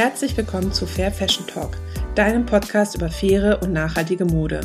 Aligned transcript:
Herzlich 0.00 0.34
willkommen 0.34 0.72
zu 0.72 0.86
Fair 0.86 1.12
Fashion 1.12 1.46
Talk, 1.46 1.76
deinem 2.14 2.46
Podcast 2.46 2.94
über 2.94 3.10
faire 3.10 3.62
und 3.62 3.74
nachhaltige 3.74 4.24
Mode. 4.24 4.62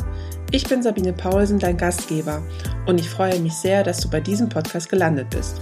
Ich 0.50 0.66
bin 0.66 0.82
Sabine 0.82 1.12
Paulsen, 1.12 1.58
dein 1.58 1.76
Gastgeber, 1.76 2.42
und 2.86 2.98
ich 2.98 3.10
freue 3.10 3.38
mich 3.40 3.52
sehr, 3.52 3.84
dass 3.84 3.98
du 3.98 4.08
bei 4.08 4.18
diesem 4.18 4.48
Podcast 4.48 4.88
gelandet 4.88 5.28
bist. 5.28 5.60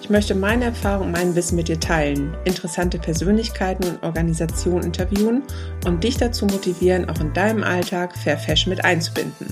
Ich 0.00 0.08
möchte 0.08 0.34
meine 0.34 0.64
Erfahrung 0.64 1.08
und 1.08 1.12
mein 1.12 1.34
Wissen 1.34 1.56
mit 1.56 1.68
dir 1.68 1.78
teilen, 1.78 2.34
interessante 2.46 2.98
Persönlichkeiten 2.98 3.84
und 3.90 4.02
Organisationen 4.02 4.84
interviewen 4.84 5.42
und 5.84 6.02
dich 6.02 6.16
dazu 6.16 6.46
motivieren, 6.46 7.06
auch 7.10 7.20
in 7.20 7.34
deinem 7.34 7.62
Alltag 7.62 8.16
Fair 8.16 8.38
Fashion 8.38 8.70
mit 8.70 8.86
einzubinden. 8.86 9.48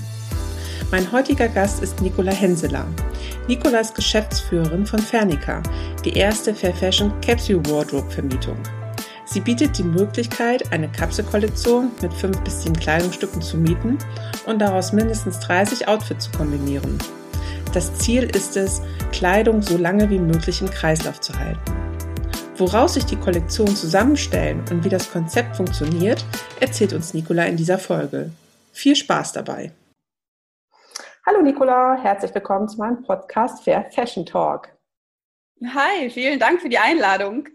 Mein 0.89 1.11
heutiger 1.11 1.47
Gast 1.47 1.83
ist 1.83 2.01
Nicola 2.01 2.31
Henseler. 2.31 2.87
Nicola 3.47 3.81
ist 3.81 3.93
Geschäftsführerin 3.93 4.87
von 4.87 4.97
Fernica, 4.97 5.61
die 6.03 6.13
erste 6.13 6.55
Fair 6.55 6.73
Fashion 6.73 7.13
Capsule 7.21 7.63
Wardrobe 7.67 8.09
Vermietung. 8.09 8.57
Sie 9.31 9.41
bietet 9.41 9.77
die 9.77 9.83
Möglichkeit, 9.83 10.73
eine 10.73 10.89
Kapselkollektion 10.89 11.91
mit 12.01 12.11
fünf 12.11 12.43
bis 12.43 12.63
sieben 12.63 12.75
Kleidungsstücken 12.75 13.43
zu 13.43 13.57
mieten 13.57 13.99
und 14.47 14.57
daraus 14.57 14.91
mindestens 14.91 15.39
30 15.41 15.87
Outfits 15.87 16.25
zu 16.25 16.31
kombinieren. 16.31 16.97
Das 17.71 17.93
Ziel 17.99 18.23
ist 18.23 18.57
es, 18.57 18.81
Kleidung 19.11 19.61
so 19.61 19.77
lange 19.77 20.09
wie 20.09 20.17
möglich 20.17 20.61
im 20.61 20.69
Kreislauf 20.71 21.21
zu 21.21 21.37
halten. 21.37 21.61
Woraus 22.57 22.95
sich 22.95 23.05
die 23.05 23.17
Kollektionen 23.17 23.75
zusammenstellen 23.75 24.63
und 24.71 24.83
wie 24.83 24.89
das 24.89 25.11
Konzept 25.11 25.57
funktioniert, 25.57 26.25
erzählt 26.59 26.93
uns 26.93 27.13
Nicola 27.13 27.43
in 27.43 27.55
dieser 27.55 27.77
Folge. 27.77 28.31
Viel 28.71 28.95
Spaß 28.95 29.33
dabei! 29.33 29.71
Hallo 31.27 31.43
Nicola, 31.43 31.99
herzlich 32.01 32.33
willkommen 32.33 32.67
zu 32.67 32.79
meinem 32.79 33.03
Podcast 33.03 33.63
Fair 33.63 33.85
Fashion 33.91 34.25
Talk. 34.25 34.69
Hi, 35.65 36.09
vielen 36.09 36.39
Dank 36.39 36.61
für 36.61 36.69
die 36.69 36.77
Einladung. 36.77 37.49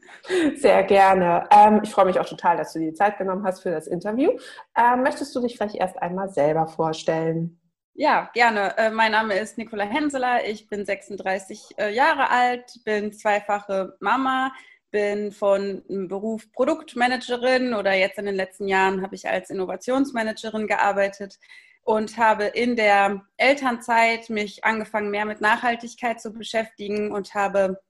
Sehr 0.57 0.83
gerne. 0.83 1.49
Ähm, 1.51 1.81
ich 1.83 1.91
freue 1.91 2.05
mich 2.05 2.21
auch 2.21 2.29
total, 2.29 2.59
dass 2.59 2.75
du 2.75 2.79
dir 2.79 2.91
die 2.91 2.95
Zeit 2.95 3.17
genommen 3.17 3.45
hast 3.45 3.63
für 3.63 3.71
das 3.71 3.87
Interview. 3.87 4.33
Ähm, 4.77 5.03
möchtest 5.03 5.35
du 5.35 5.41
dich 5.41 5.57
vielleicht 5.57 5.77
erst 5.77 5.97
einmal 6.03 6.29
selber 6.29 6.67
vorstellen? 6.67 7.59
Ja, 7.95 8.31
gerne. 8.35 8.77
Äh, 8.77 8.91
mein 8.91 9.13
Name 9.13 9.39
ist 9.39 9.57
Nicola 9.57 9.85
Henseler. 9.85 10.47
Ich 10.47 10.69
bin 10.69 10.85
36 10.85 11.79
äh, 11.79 11.95
Jahre 11.95 12.29
alt, 12.29 12.81
bin 12.85 13.11
zweifache 13.13 13.97
Mama, 14.01 14.53
bin 14.91 15.33
von 15.33 15.83
Beruf 15.89 16.53
Produktmanagerin 16.53 17.73
oder 17.73 17.95
jetzt 17.95 18.19
in 18.19 18.27
den 18.27 18.35
letzten 18.35 18.69
Jahren 18.69 19.01
habe 19.01 19.15
ich 19.15 19.29
als 19.29 19.49
Innovationsmanagerin 19.49 20.67
gearbeitet 20.67 21.39
und 21.85 22.19
habe 22.19 22.45
in 22.45 22.77
der 22.77 23.23
Elternzeit 23.39 24.29
mich 24.29 24.63
angefangen, 24.63 25.11
mehr 25.11 25.25
mit 25.25 25.41
Nachhaltigkeit 25.41 26.21
zu 26.21 26.33
beschäftigen 26.33 27.11
und 27.11 27.35
habe 27.35 27.81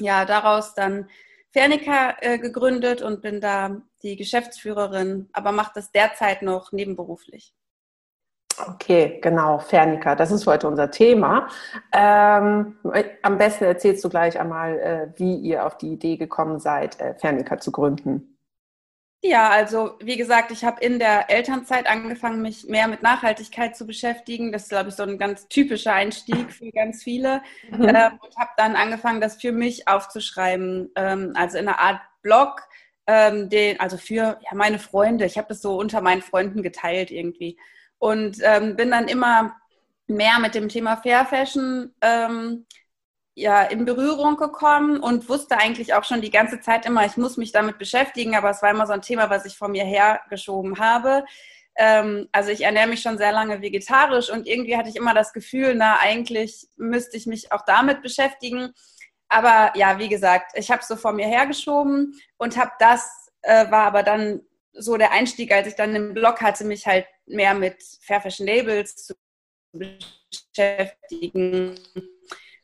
ja 0.00 0.24
daraus 0.24 0.74
dann 0.74 1.08
Fernica 1.52 2.16
äh, 2.20 2.38
gegründet 2.38 3.02
und 3.02 3.22
bin 3.22 3.40
da 3.40 3.80
die 4.02 4.16
Geschäftsführerin, 4.16 5.28
aber 5.32 5.52
mache 5.52 5.72
das 5.74 5.90
derzeit 5.90 6.42
noch 6.42 6.72
nebenberuflich. 6.72 7.54
Okay, 8.58 9.18
genau, 9.22 9.58
Fernica, 9.58 10.14
das 10.14 10.30
ist 10.30 10.46
heute 10.46 10.66
unser 10.66 10.90
Thema. 10.90 11.48
Ähm, 11.92 12.76
am 13.22 13.38
besten 13.38 13.64
erzählst 13.64 14.02
du 14.02 14.08
gleich 14.08 14.40
einmal, 14.40 14.78
äh, 14.78 15.18
wie 15.18 15.36
ihr 15.36 15.66
auf 15.66 15.76
die 15.76 15.92
Idee 15.92 16.16
gekommen 16.16 16.58
seid, 16.58 16.98
äh, 17.00 17.14
Fernica 17.14 17.58
zu 17.58 17.70
gründen. 17.70 18.35
Ja, 19.22 19.48
also 19.50 19.94
wie 20.00 20.16
gesagt, 20.16 20.52
ich 20.52 20.64
habe 20.64 20.80
in 20.84 20.98
der 20.98 21.30
Elternzeit 21.30 21.86
angefangen, 21.86 22.42
mich 22.42 22.64
mehr 22.64 22.86
mit 22.86 23.02
Nachhaltigkeit 23.02 23.76
zu 23.76 23.86
beschäftigen. 23.86 24.52
Das 24.52 24.64
ist, 24.64 24.68
glaube 24.68 24.90
ich, 24.90 24.94
so 24.94 25.02
ein 25.02 25.18
ganz 25.18 25.48
typischer 25.48 25.94
Einstieg 25.94 26.52
für 26.52 26.70
ganz 26.70 27.02
viele. 27.02 27.42
Mhm. 27.70 27.88
Äh, 27.88 28.10
und 28.20 28.36
habe 28.36 28.50
dann 28.56 28.76
angefangen, 28.76 29.20
das 29.20 29.40
für 29.40 29.52
mich 29.52 29.88
aufzuschreiben. 29.88 30.90
Ähm, 30.94 31.32
also 31.34 31.58
in 31.58 31.66
einer 31.66 31.80
Art 31.80 32.00
Blog, 32.22 32.62
ähm, 33.06 33.48
den, 33.48 33.80
also 33.80 33.96
für 33.96 34.38
ja, 34.42 34.54
meine 34.54 34.78
Freunde. 34.78 35.24
Ich 35.24 35.38
habe 35.38 35.48
das 35.48 35.62
so 35.62 35.76
unter 35.76 36.00
meinen 36.02 36.22
Freunden 36.22 36.62
geteilt 36.62 37.10
irgendwie. 37.10 37.58
Und 37.98 38.38
ähm, 38.42 38.76
bin 38.76 38.90
dann 38.90 39.08
immer 39.08 39.56
mehr 40.06 40.38
mit 40.38 40.54
dem 40.54 40.68
Thema 40.68 40.96
Fair 40.96 41.24
Fashion 41.24 41.92
ähm, 42.00 42.66
ja, 43.38 43.62
in 43.62 43.84
Berührung 43.84 44.38
gekommen 44.38 44.98
und 44.98 45.28
wusste 45.28 45.58
eigentlich 45.58 45.92
auch 45.92 46.04
schon 46.04 46.22
die 46.22 46.30
ganze 46.30 46.58
Zeit 46.60 46.86
immer, 46.86 47.04
ich 47.04 47.18
muss 47.18 47.36
mich 47.36 47.52
damit 47.52 47.76
beschäftigen, 47.76 48.34
aber 48.34 48.48
es 48.48 48.62
war 48.62 48.70
immer 48.70 48.86
so 48.86 48.94
ein 48.94 49.02
Thema, 49.02 49.28
was 49.28 49.44
ich 49.44 49.58
vor 49.58 49.68
mir 49.68 49.84
hergeschoben 49.84 50.78
habe. 50.78 51.22
Ähm, 51.76 52.30
also 52.32 52.50
ich 52.50 52.62
ernähre 52.62 52.88
mich 52.88 53.02
schon 53.02 53.18
sehr 53.18 53.32
lange 53.32 53.60
vegetarisch 53.60 54.30
und 54.30 54.48
irgendwie 54.48 54.78
hatte 54.78 54.88
ich 54.88 54.96
immer 54.96 55.12
das 55.12 55.34
Gefühl, 55.34 55.74
na, 55.74 55.98
eigentlich 56.00 56.66
müsste 56.76 57.18
ich 57.18 57.26
mich 57.26 57.52
auch 57.52 57.60
damit 57.66 58.00
beschäftigen. 58.00 58.72
Aber 59.28 59.76
ja, 59.76 59.98
wie 59.98 60.08
gesagt, 60.08 60.52
ich 60.54 60.70
habe 60.70 60.80
es 60.80 60.88
so 60.88 60.96
vor 60.96 61.12
mir 61.12 61.26
hergeschoben 61.26 62.18
und 62.38 62.56
habe 62.56 62.72
das, 62.78 63.28
äh, 63.42 63.70
war 63.70 63.84
aber 63.84 64.02
dann 64.02 64.40
so 64.72 64.96
der 64.96 65.12
Einstieg, 65.12 65.52
als 65.52 65.68
ich 65.68 65.74
dann 65.74 65.94
im 65.94 66.14
Blog 66.14 66.40
hatte, 66.40 66.64
mich 66.64 66.86
halt 66.86 67.06
mehr 67.26 67.52
mit 67.52 67.82
Fair 68.00 68.22
Fashion 68.22 68.46
Labels 68.46 68.96
zu 68.96 69.14
beschäftigen 69.74 71.78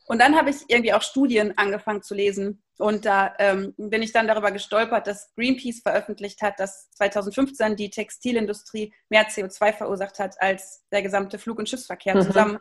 und 0.05 0.19
dann 0.19 0.35
habe 0.35 0.49
ich 0.49 0.57
irgendwie 0.67 0.93
auch 0.93 1.01
Studien 1.01 1.57
angefangen 1.57 2.01
zu 2.01 2.13
lesen. 2.13 2.61
Und 2.77 3.05
da 3.05 3.33
ähm, 3.39 3.73
bin 3.77 4.01
ich 4.01 4.11
dann 4.11 4.27
darüber 4.27 4.51
gestolpert, 4.51 5.07
dass 5.07 5.33
Greenpeace 5.35 5.81
veröffentlicht 5.81 6.41
hat, 6.41 6.59
dass 6.59 6.89
2015 6.91 7.75
die 7.75 7.89
Textilindustrie 7.89 8.93
mehr 9.09 9.29
CO2 9.29 9.73
verursacht 9.73 10.19
hat 10.19 10.41
als 10.41 10.83
der 10.91 11.03
gesamte 11.03 11.39
Flug- 11.39 11.59
und 11.59 11.69
Schiffsverkehr 11.69 12.15
mhm. 12.15 12.21
zusammen. 12.23 12.59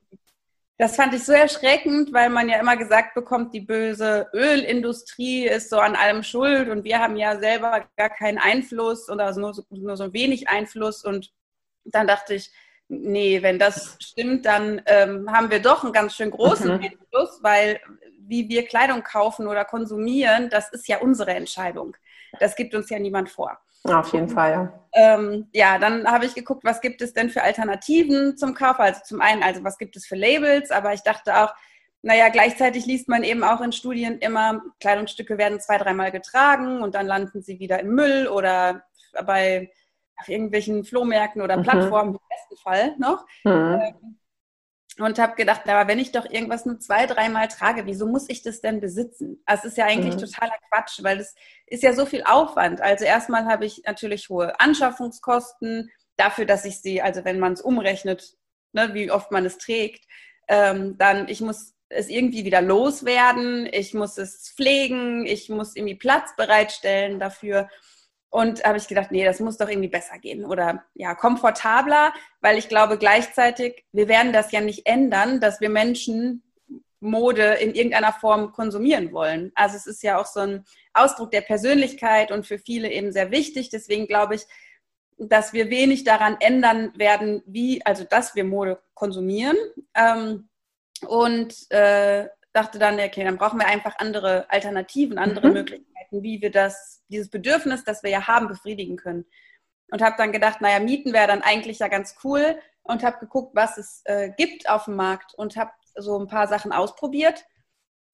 Das 0.79 0.97
fand 0.97 1.15
ich 1.15 1.25
so 1.25 1.33
erschreckend, 1.33 2.13
weil 2.13 2.29
man 2.29 2.49
ja 2.49 2.59
immer 2.59 2.77
gesagt 2.77 3.15
bekommt, 3.15 3.55
die 3.55 3.61
böse 3.61 4.29
Ölindustrie 4.33 5.47
ist 5.47 5.71
so 5.71 5.79
an 5.79 5.97
allem 5.97 6.23
schuld 6.23 6.69
und 6.69 6.85
wir 6.85 6.99
haben 6.99 7.17
ja 7.17 7.39
selber 7.39 7.89
gar 7.97 8.11
keinen 8.11 8.39
Einfluss 8.39 9.09
oder 9.09 9.27
also 9.27 9.41
nur, 9.41 9.55
so, 9.55 9.63
nur 9.71 9.97
so 9.97 10.13
wenig 10.13 10.49
Einfluss. 10.49 11.05
Und 11.05 11.33
dann 11.85 12.07
dachte 12.07 12.35
ich, 12.35 12.53
nee, 12.93 13.43
wenn 13.43 13.59
das 13.59 13.97
stimmt, 14.01 14.47
dann 14.47 14.83
ähm, 14.87 15.31
haben 15.33 15.51
wir 15.51 15.61
doch 15.61 15.83
einen 15.83 15.93
ganz 15.93 16.15
schön 16.15 16.31
großen 16.31 16.67
mhm. 16.67 16.83
Einfluss, 16.83 17.41
weil 17.43 17.81
wie 18.19 18.49
wir 18.49 18.67
Kleidung 18.67 19.03
kaufen 19.03 19.47
oder 19.47 19.65
konsumieren, 19.65 20.49
das 20.51 20.71
ist 20.71 20.87
ja 20.89 20.99
unsere 20.99 21.35
Entscheidung. 21.35 21.97
Das 22.39 22.55
gibt 22.57 22.75
uns 22.75 22.89
ja 22.89 22.99
niemand 22.99 23.31
vor. 23.31 23.59
Auf 23.85 24.13
jeden 24.13 24.29
Fall, 24.29 24.51
ja. 24.53 24.73
Ähm, 24.95 25.49
ja, 25.53 25.79
dann 25.79 26.07
habe 26.07 26.25
ich 26.25 26.35
geguckt, 26.35 26.65
was 26.65 26.81
gibt 26.81 27.03
es 27.03 27.13
denn 27.13 27.31
für 27.31 27.43
Alternativen 27.43 28.37
zum 28.37 28.55
Kauf? 28.55 28.79
Also 28.79 29.01
zum 29.05 29.21
einen, 29.21 29.43
also 29.43 29.65
was 29.65 29.77
gibt 29.77 29.97
es 29.97 30.07
für 30.07 30.15
Labels, 30.15 30.71
aber 30.71 30.95
ich 30.95 31.03
dachte 31.03 31.37
auch, 31.37 31.53
naja, 32.03 32.29
gleichzeitig 32.29 32.87
liest 32.87 33.09
man 33.09 33.25
eben 33.25 33.43
auch 33.43 33.61
in 33.61 33.73
Studien 33.73 34.19
immer, 34.19 34.63
Kleidungsstücke 34.81 35.37
werden 35.37 35.61
zwei, 35.61 35.79
dreimal 35.79 36.13
getragen 36.13 36.83
und 36.83 36.95
dann 36.95 37.07
landen 37.07 37.43
sie 37.43 37.59
wieder 37.59 37.81
im 37.81 37.95
Müll 37.95 38.29
oder 38.29 38.85
bei 39.25 39.71
auf 40.17 40.29
irgendwelchen 40.29 40.85
Flohmärkten 40.85 41.43
oder 41.43 41.57
mhm. 41.57 41.63
Plattformen 41.63 42.11
mhm. 42.11 42.17
im 42.17 42.29
besten 42.29 42.63
Fall 42.63 42.95
noch. 42.99 43.27
Mhm. 43.45 43.81
Ähm, 43.81 44.19
und 44.99 45.19
habe 45.19 45.37
gedacht, 45.37 45.67
aber 45.67 45.89
wenn 45.89 45.99
ich 45.99 46.13
doch 46.13 46.29
irgendwas 46.29 46.67
nur 46.67 46.79
zwei, 46.79 47.07
dreimal 47.07 47.49
trage, 47.49 47.87
wieso 47.87 48.07
muss 48.07 48.29
ich 48.29 48.43
das 48.43 48.61
denn 48.61 48.81
besitzen? 48.81 49.43
Das 49.47 49.65
ist 49.65 49.79
ja 49.79 49.87
eigentlich 49.87 50.17
mhm. 50.17 50.21
totaler 50.21 50.53
Quatsch, 50.71 51.03
weil 51.03 51.19
das 51.19 51.35
ist 51.67 51.83
ja 51.83 51.95
so 51.95 52.05
viel 52.05 52.23
Aufwand. 52.25 52.83
Also 52.83 53.05
erstmal 53.05 53.47
habe 53.47 53.65
ich 53.65 53.83
natürlich 53.87 54.29
hohe 54.29 54.59
Anschaffungskosten 54.61 55.91
dafür, 56.17 56.45
dass 56.45 56.67
ich 56.67 56.81
sie, 56.81 57.01
also 57.01 57.25
wenn 57.25 57.41
man 57.41 57.55
es 57.55 57.63
umrechnet, 57.63 58.37
ne, 58.73 58.93
wie 58.93 59.11
oft 59.11 59.31
man 59.31 59.47
es 59.47 59.57
trägt, 59.57 60.05
ähm, 60.49 60.99
dann 60.99 61.29
ich 61.29 61.41
muss 61.41 61.75
es 61.89 62.09
irgendwie 62.09 62.45
wieder 62.45 62.61
loswerden, 62.61 63.69
ich 63.71 63.95
muss 63.95 64.19
es 64.19 64.53
pflegen, 64.55 65.27
ich 65.27 65.49
muss 65.49 65.77
irgendwie 65.77 65.95
Platz 65.95 66.35
bereitstellen 66.37 67.19
dafür. 67.19 67.69
Und 68.33 68.65
habe 68.65 68.79
ich 68.79 68.89
gedacht, 68.89 69.13
nee, 69.13 69.27
das 69.27 69.41
muss 69.41 69.59
doch 69.59 69.69
irgendwie 69.69 69.91
besser 69.91 70.19
gehen 70.19 70.47
oder 70.47 70.85
ja, 70.95 71.15
komfortabler, 71.15 72.15
weil 72.41 72.57
ich 72.57 72.71
glaube 72.71 72.97
gleichzeitig, 72.97 73.85
wir 73.93 74.09
werden 74.09 74.33
das 74.33 74.53
ja 74.53 74.63
nicht 74.63 74.87
ändern, 74.87 75.39
dass 75.39 75.61
wir 75.61 75.69
Menschen 75.69 76.43
Mode 77.01 77.43
in 77.55 77.75
irgendeiner 77.75 78.15
Form 78.15 78.53
konsumieren 78.53 79.13
wollen. 79.13 79.53
Also 79.55 79.77
es 79.77 79.87
ist 79.87 80.03
ja 80.03 80.19
auch 80.19 80.25
so 80.25 80.41
ein 80.41 80.65
Ausdruck 80.95 81.31
der 81.31 81.43
Persönlichkeit 81.43 82.33
und 82.33 82.47
für 82.47 82.59
viele 82.59 82.91
eben 82.91 83.13
sehr 83.13 83.31
wichtig. 83.31 83.69
Deswegen 83.69 84.07
glaube 84.07 84.37
ich, 84.37 84.47
dass 85.19 85.53
wir 85.53 85.69
wenig 85.69 86.05
daran 86.05 86.37
ändern 86.41 86.93
werden, 86.97 87.43
wie, 87.45 87.85
also 87.85 88.05
dass 88.05 88.35
wir 88.35 88.45
Mode 88.45 88.81
konsumieren. 88.95 89.59
Ähm, 89.95 90.49
und 91.07 91.71
äh, 91.71 92.29
dachte 92.53 92.79
dann, 92.79 92.99
okay, 93.01 93.25
dann 93.25 93.37
brauchen 93.37 93.59
wir 93.59 93.67
einfach 93.67 93.95
andere 93.99 94.49
Alternativen, 94.51 95.19
andere 95.19 95.49
mhm. 95.49 95.53
Möglichkeiten, 95.55 95.92
wie 96.21 96.43
wir 96.43 96.51
das, 96.51 97.03
dieses 97.09 97.31
Bedürfnis, 97.31 97.85
das 97.85 98.03
wir 98.03 98.11
ja 98.11 98.27
haben, 98.27 98.49
befriedigen 98.49 98.97
können. 98.97 99.25
Und 99.91 100.03
habe 100.03 100.17
dann 100.19 100.33
gedacht, 100.33 100.61
naja, 100.61 100.81
Mieten 100.81 101.13
wäre 101.13 101.27
dann 101.27 101.43
eigentlich 101.43 101.79
ja 101.79 101.89
ganz 101.89 102.17
cool 102.25 102.59
und 102.83 103.03
habe 103.03 103.19
geguckt, 103.19 103.55
was 103.55 103.79
es 103.79 104.03
äh, 104.05 104.31
gibt 104.37 104.69
auf 104.69 104.87
dem 104.87 104.97
Markt 104.97 105.35
und 105.35 105.57
habe 105.57 105.71
so 105.95 106.19
ein 106.19 106.29
paar 106.29 106.49
Sachen 106.49 106.73
ausprobiert. 106.73 107.45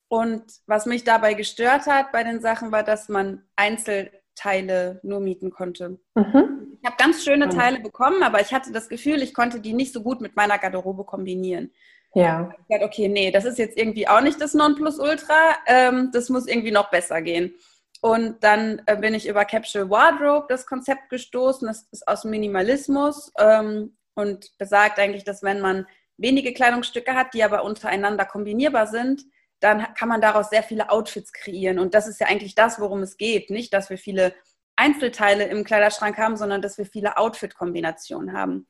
Und 0.09 0.45
was 0.67 0.87
mich 0.87 1.05
dabei 1.05 1.35
gestört 1.35 1.87
hat 1.87 2.13
bei 2.13 2.25
den 2.25 2.41
Sachen, 2.41 2.73
war, 2.73 2.83
dass 2.83 3.09
man 3.09 3.47
Einzelteile 3.57 5.01
nur 5.03 5.21
mieten 5.21 5.51
konnte. 5.51 6.01
Mhm. 6.15 6.79
Ich 6.81 6.87
habe 6.87 6.97
ganz 6.97 7.25
schöne 7.25 7.49
Teile 7.49 7.81
bekommen, 7.81 8.23
aber 8.23 8.41
ich 8.41 8.53
hatte 8.55 8.73
das 8.73 8.89
Gefühl, 8.89 9.23
ich 9.23 9.35
konnte 9.35 9.61
die 9.61 9.75
nicht 9.75 9.93
so 9.93 10.03
gut 10.03 10.21
mit 10.21 10.37
meiner 10.37 10.59
Garderobe 10.59 11.05
kombinieren. 11.05 11.73
Ja. 12.15 12.51
Ich 12.53 12.69
gesagt, 12.69 12.85
okay, 12.85 13.09
nee, 13.09 13.31
das 13.31 13.45
ist 13.45 13.59
jetzt 13.59 13.77
irgendwie 13.77 14.09
auch 14.09 14.21
nicht 14.21 14.41
das 14.41 14.55
Nonplusultra. 14.55 15.57
Ähm, 15.67 16.11
das 16.13 16.31
muss 16.31 16.47
irgendwie 16.47 16.71
noch 16.71 16.91
besser 16.91 17.21
gehen. 17.21 17.55
Und 18.01 18.45
dann 18.45 18.83
äh, 18.87 18.97
bin 18.97 19.15
ich 19.15 19.27
über 19.27 19.45
Capsule 19.45 19.91
Wardrobe 19.91 20.47
das 20.49 20.67
Konzept 20.67 21.11
gestoßen. 21.11 21.67
Das 21.67 21.89
ist 21.91 22.07
aus 22.07 22.25
Minimalismus 22.25 23.33
ähm, 23.39 23.97
und 24.15 24.57
besagt 24.59 24.99
eigentlich, 24.99 25.25
dass 25.25 25.43
wenn 25.43 25.61
man 25.61 25.87
wenige 26.17 26.53
Kleidungsstücke 26.53 27.15
hat, 27.15 27.35
die 27.35 27.43
aber 27.43 27.65
untereinander 27.65 28.25
kombinierbar 28.25 28.87
sind, 28.87 29.23
dann 29.61 29.95
kann 29.95 30.09
man 30.09 30.21
daraus 30.21 30.51
sehr 30.51 30.63
viele 30.63 30.91
Outfits 30.91 31.33
kreieren. 31.33 31.79
Und 31.79 31.95
das 31.95 32.07
ist 32.07 32.21
ja 32.21 32.29
eigentlich 32.29 32.55
das, 32.55 32.81
worum 32.81 33.03
es 33.03 33.17
geht. 33.17 33.51
Nicht, 33.51 33.73
dass 33.73 33.91
wir 33.91 33.99
viele 33.99 34.33
Einzelteile 34.77 35.45
im 35.45 35.65
Kleiderschrank 35.65 36.17
haben, 36.19 36.37
sondern 36.37 36.63
dass 36.63 36.79
wir 36.79 36.87
viele 36.87 37.17
Outfit-Kombinationen 37.17 38.33
haben. 38.33 38.69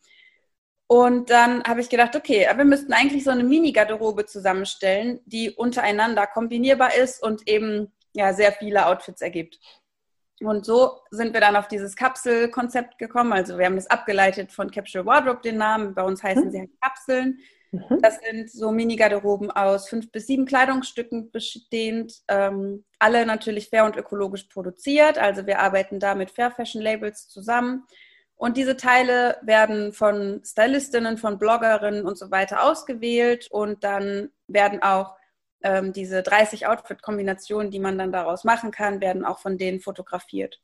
Und 0.86 1.28
dann 1.28 1.62
habe 1.64 1.82
ich 1.82 1.90
gedacht, 1.90 2.16
okay, 2.16 2.48
wir 2.54 2.64
müssten 2.64 2.94
eigentlich 2.94 3.24
so 3.24 3.30
eine 3.30 3.44
Mini-Garderobe 3.44 4.24
zusammenstellen, 4.24 5.20
die 5.26 5.50
untereinander 5.50 6.26
kombinierbar 6.26 6.94
ist 6.94 7.22
und 7.22 7.46
eben 7.46 7.92
ja 8.18 8.32
sehr 8.32 8.52
viele 8.52 8.86
Outfits 8.86 9.22
ergibt. 9.22 9.58
Und 10.40 10.64
so 10.64 11.00
sind 11.10 11.34
wir 11.34 11.40
dann 11.40 11.56
auf 11.56 11.68
dieses 11.68 11.96
Kapselkonzept 11.96 12.98
gekommen. 12.98 13.32
Also 13.32 13.58
wir 13.58 13.66
haben 13.66 13.76
das 13.76 13.88
abgeleitet 13.88 14.52
von 14.52 14.70
Capsule 14.70 15.04
Wardrobe, 15.06 15.40
den 15.42 15.56
Namen. 15.56 15.94
Bei 15.94 16.02
uns 16.02 16.22
heißen 16.22 16.44
mhm. 16.44 16.50
sie 16.50 16.58
halt 16.60 16.80
Kapseln. 16.80 17.38
Mhm. 17.72 18.00
Das 18.00 18.18
sind 18.20 18.50
so 18.50 18.70
Mini-Garderoben 18.70 19.50
aus 19.50 19.88
fünf 19.88 20.12
bis 20.12 20.26
sieben 20.26 20.46
Kleidungsstücken 20.46 21.32
bestehend. 21.32 22.14
Ähm, 22.28 22.84
alle 22.98 23.26
natürlich 23.26 23.68
fair 23.68 23.84
und 23.84 23.96
ökologisch 23.96 24.44
produziert. 24.44 25.18
Also 25.18 25.46
wir 25.46 25.58
arbeiten 25.58 25.98
da 25.98 26.14
mit 26.14 26.30
Fair 26.30 26.50
Fashion 26.50 26.82
Labels 26.82 27.28
zusammen. 27.28 27.84
Und 28.36 28.56
diese 28.56 28.76
Teile 28.76 29.36
werden 29.42 29.92
von 29.92 30.40
Stylistinnen, 30.44 31.18
von 31.18 31.40
Bloggerinnen 31.40 32.06
und 32.06 32.16
so 32.16 32.30
weiter 32.30 32.62
ausgewählt 32.62 33.48
und 33.50 33.82
dann 33.82 34.30
werden 34.46 34.80
auch 34.80 35.16
ähm, 35.62 35.92
diese 35.92 36.22
30 36.22 36.66
Outfit-Kombinationen, 36.66 37.70
die 37.70 37.80
man 37.80 37.98
dann 37.98 38.12
daraus 38.12 38.44
machen 38.44 38.70
kann, 38.70 39.00
werden 39.00 39.24
auch 39.24 39.38
von 39.38 39.58
denen 39.58 39.80
fotografiert. 39.80 40.60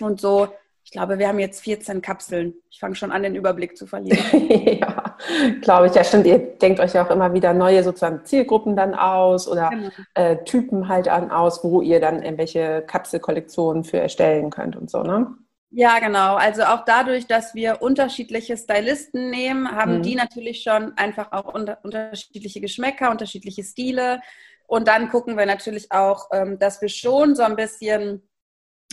Und 0.00 0.20
so, 0.20 0.48
ich 0.84 0.92
glaube, 0.92 1.18
wir 1.18 1.28
haben 1.28 1.38
jetzt 1.38 1.60
14 1.62 2.00
Kapseln. 2.00 2.54
Ich 2.70 2.80
fange 2.80 2.94
schon 2.94 3.12
an, 3.12 3.22
den 3.22 3.34
Überblick 3.34 3.76
zu 3.76 3.86
verlieren. 3.86 4.18
ja, 4.80 5.16
glaube 5.60 5.88
ich. 5.88 5.94
Ja, 5.94 6.02
stimmt. 6.02 6.26
Ihr 6.26 6.38
denkt 6.38 6.80
euch 6.80 6.94
ja 6.94 7.04
auch 7.04 7.10
immer 7.10 7.34
wieder 7.34 7.52
neue 7.52 7.82
sozusagen 7.82 8.24
Zielgruppen 8.24 8.74
dann 8.74 8.94
aus 8.94 9.46
oder 9.48 9.68
genau. 9.68 9.90
äh, 10.14 10.42
Typen 10.44 10.88
halt 10.88 11.08
an 11.08 11.30
aus, 11.30 11.62
wo 11.62 11.82
ihr 11.82 12.00
dann 12.00 12.22
irgendwelche 12.22 12.82
Kapselkollektionen 12.86 13.84
für 13.84 13.98
erstellen 13.98 14.50
könnt 14.50 14.76
und 14.76 14.90
so, 14.90 15.02
ne? 15.02 15.26
Ja, 15.70 15.98
genau. 15.98 16.36
Also 16.36 16.62
auch 16.64 16.84
dadurch, 16.84 17.26
dass 17.26 17.54
wir 17.54 17.82
unterschiedliche 17.82 18.56
Stylisten 18.56 19.30
nehmen, 19.30 19.70
haben 19.70 19.98
mhm. 19.98 20.02
die 20.02 20.14
natürlich 20.14 20.62
schon 20.62 20.96
einfach 20.96 21.32
auch 21.32 21.52
unter, 21.52 21.78
unterschiedliche 21.82 22.60
Geschmäcker, 22.60 23.10
unterschiedliche 23.10 23.62
Stile. 23.62 24.20
Und 24.66 24.88
dann 24.88 25.10
gucken 25.10 25.36
wir 25.36 25.46
natürlich 25.46 25.92
auch, 25.92 26.28
ähm, 26.32 26.58
dass 26.58 26.80
wir 26.80 26.88
schon 26.88 27.34
so 27.34 27.42
ein 27.42 27.56
bisschen 27.56 28.22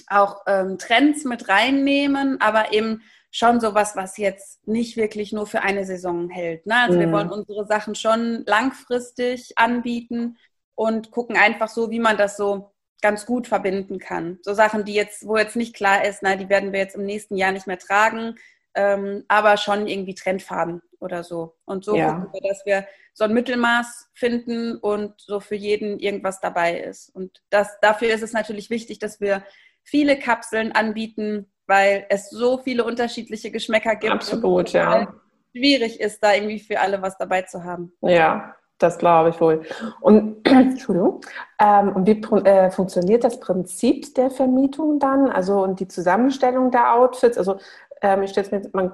auch 0.08 0.42
ähm, 0.48 0.78
Trends 0.78 1.24
mit 1.24 1.48
reinnehmen, 1.48 2.42
aber 2.42 2.74
eben 2.74 3.02
schon 3.32 3.60
sowas, 3.60 3.96
was 3.96 4.18
jetzt 4.18 4.66
nicht 4.68 4.98
wirklich 4.98 5.34
nur 5.34 5.48
für 5.48 5.62
eine 5.62 5.86
Saison 5.86 6.30
hält. 6.30 6.66
Ne? 6.66 6.76
Also 6.76 6.98
mhm. 6.98 7.02
wir 7.02 7.12
wollen 7.12 7.30
unsere 7.30 7.66
Sachen 7.66 7.96
schon 7.96 8.44
langfristig 8.46 9.58
anbieten 9.58 10.38
und 10.76 11.12
gucken 11.12 11.38
einfach 11.38 11.70
so, 11.70 11.90
wie 11.90 12.00
man 12.00 12.18
das 12.18 12.38
so 12.38 12.75
ganz 13.06 13.28
gut 13.28 13.46
verbinden 13.48 14.00
kann. 14.00 14.40
So 14.42 14.56
Sachen, 14.56 14.84
die 14.84 14.96
jetzt, 14.96 15.28
wo 15.28 15.38
jetzt 15.38 15.56
nicht 15.56 15.76
klar 15.76 16.04
ist, 16.04 16.24
na, 16.24 16.36
die 16.36 16.50
werden 16.50 16.72
wir 16.72 16.80
jetzt 16.80 16.96
im 16.96 17.06
nächsten 17.06 17.38
Jahr 17.38 17.52
nicht 17.52 17.68
mehr 17.68 17.78
tragen, 17.78 18.40
ähm, 18.74 19.24
aber 19.28 19.58
schon 19.58 19.86
irgendwie 19.86 20.16
Trendfarben 20.16 20.82
oder 21.00 21.24
so. 21.24 21.56
Und 21.66 21.86
so 21.86 21.96
ja. 21.96 22.14
gucken 22.14 22.34
wir, 22.34 22.50
dass 22.50 22.66
wir 22.66 22.88
so 23.14 23.26
ein 23.26 23.34
Mittelmaß 23.34 24.10
finden 24.16 24.76
und 24.78 25.14
so 25.22 25.40
für 25.40 25.54
jeden 25.54 26.00
irgendwas 26.00 26.42
dabei 26.42 26.80
ist. 26.80 27.10
Und 27.14 27.44
das, 27.52 27.80
dafür 27.80 28.12
ist 28.12 28.24
es 28.24 28.34
natürlich 28.34 28.72
wichtig, 28.72 28.98
dass 28.98 29.22
wir 29.22 29.44
viele 29.84 30.18
Kapseln 30.18 30.72
anbieten, 30.72 31.52
weil 31.68 32.08
es 32.10 32.32
so 32.32 32.58
viele 32.58 32.86
unterschiedliche 32.86 33.52
Geschmäcker 33.52 33.98
gibt. 33.98 34.14
Absolut, 34.14 34.72
ja. 34.72 35.14
Schwierig 35.56 36.00
ist, 36.00 36.24
da 36.24 36.34
irgendwie 36.34 36.60
für 36.60 36.80
alle 36.80 37.04
was 37.04 37.20
dabei 37.20 37.44
zu 37.44 37.64
haben. 37.64 37.94
Ja, 38.02 38.56
das 38.78 38.98
glaube 38.98 39.30
ich 39.30 39.42
wohl. 39.42 39.64
Und, 40.02 40.46
Entschuldigung, 40.48 41.22
ähm, 41.60 41.96
und 41.96 42.08
wie 42.08 42.22
äh, 42.48 42.72
funktioniert 42.72 43.24
das 43.24 43.40
Prinzip 43.40 44.14
der 44.16 44.30
Vermietung 44.30 45.00
dann? 45.00 45.30
Also 45.30 45.64
und 45.64 45.80
die 45.80 45.88
Zusammenstellung 45.88 46.72
der 46.72 46.94
Outfits? 46.94 47.38
Also 47.38 47.58
ähm, 48.02 48.24
ich 48.24 48.32
stelle 48.32 48.60
mir, 48.60 48.70
man 48.74 48.92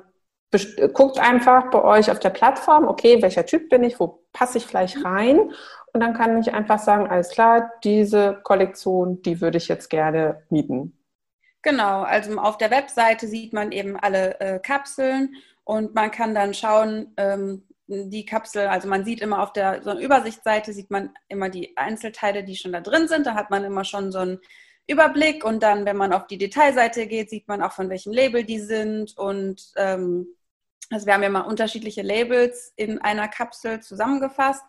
guckt 0.94 1.18
einfach 1.18 1.69
bei 1.72 1.81
euch 1.81 2.12
auf 2.12 2.19
der 2.19 2.30
Plattform, 2.30 2.88
okay, 2.88 3.22
welcher 3.22 3.45
Typ 3.45 3.69
bin 3.69 3.83
ich, 3.83 4.00
wo 4.00 4.24
passe 4.33 4.57
ich 4.57 4.66
vielleicht 4.66 5.04
rein? 5.04 5.51
Und 5.94 6.01
dann 6.01 6.13
kann 6.13 6.39
ich 6.39 6.54
einfach 6.54 6.80
sagen, 6.80 7.07
alles 7.07 7.30
klar, 7.30 7.72
diese 7.84 8.39
Kollektion, 8.44 9.22
die 9.22 9.42
würde 9.42 9.57
ich 9.57 9.68
jetzt 9.68 9.89
gerne 9.89 10.44
mieten. 10.50 10.98
Genau, 11.63 12.01
also 12.01 12.38
auf 12.39 12.57
der 12.57 12.72
Webseite 12.72 13.27
sieht 13.27 13.54
man 13.54 13.72
eben 13.72 13.98
alle 13.98 14.39
äh, 14.39 14.60
Kapseln 14.60 15.36
und 15.63 15.94
man 15.94 16.12
kann 16.12 16.34
dann 16.34 16.54
schauen, 16.54 17.13
ähm, 17.18 17.63
die 17.91 18.25
Kapsel, 18.25 18.67
also 18.67 18.88
man 18.88 19.03
sieht 19.03 19.21
immer 19.21 19.43
auf 19.43 19.53
der 19.53 19.83
so 19.83 19.89
einer 19.89 19.99
Übersichtsseite, 19.99 20.73
sieht 20.73 20.91
man 20.91 21.13
immer 21.27 21.49
die 21.49 21.75
Einzelteile, 21.77 22.43
die 22.43 22.55
schon 22.55 22.71
da 22.71 22.81
drin 22.81 23.07
sind. 23.07 23.25
Da 23.25 23.35
hat 23.35 23.49
man 23.49 23.63
immer 23.65 23.83
schon 23.83 24.11
so 24.11 24.19
einen 24.19 24.39
Überblick 24.88 25.43
und 25.43 25.61
dann, 25.61 25.85
wenn 25.85 25.97
man 25.97 26.13
auf 26.13 26.27
die 26.27 26.38
Detailseite 26.38 27.07
geht, 27.07 27.29
sieht 27.29 27.47
man 27.47 27.61
auch 27.61 27.73
von 27.73 27.89
welchem 27.89 28.13
Label 28.13 28.43
die 28.43 28.59
sind 28.59 29.17
und 29.17 29.71
ähm, 29.75 30.27
also 30.89 31.05
wir 31.05 31.13
haben 31.13 31.23
ja 31.23 31.29
mal 31.29 31.41
unterschiedliche 31.41 32.01
Labels 32.01 32.73
in 32.75 32.99
einer 32.99 33.27
Kapsel 33.27 33.79
zusammengefasst, 33.79 34.63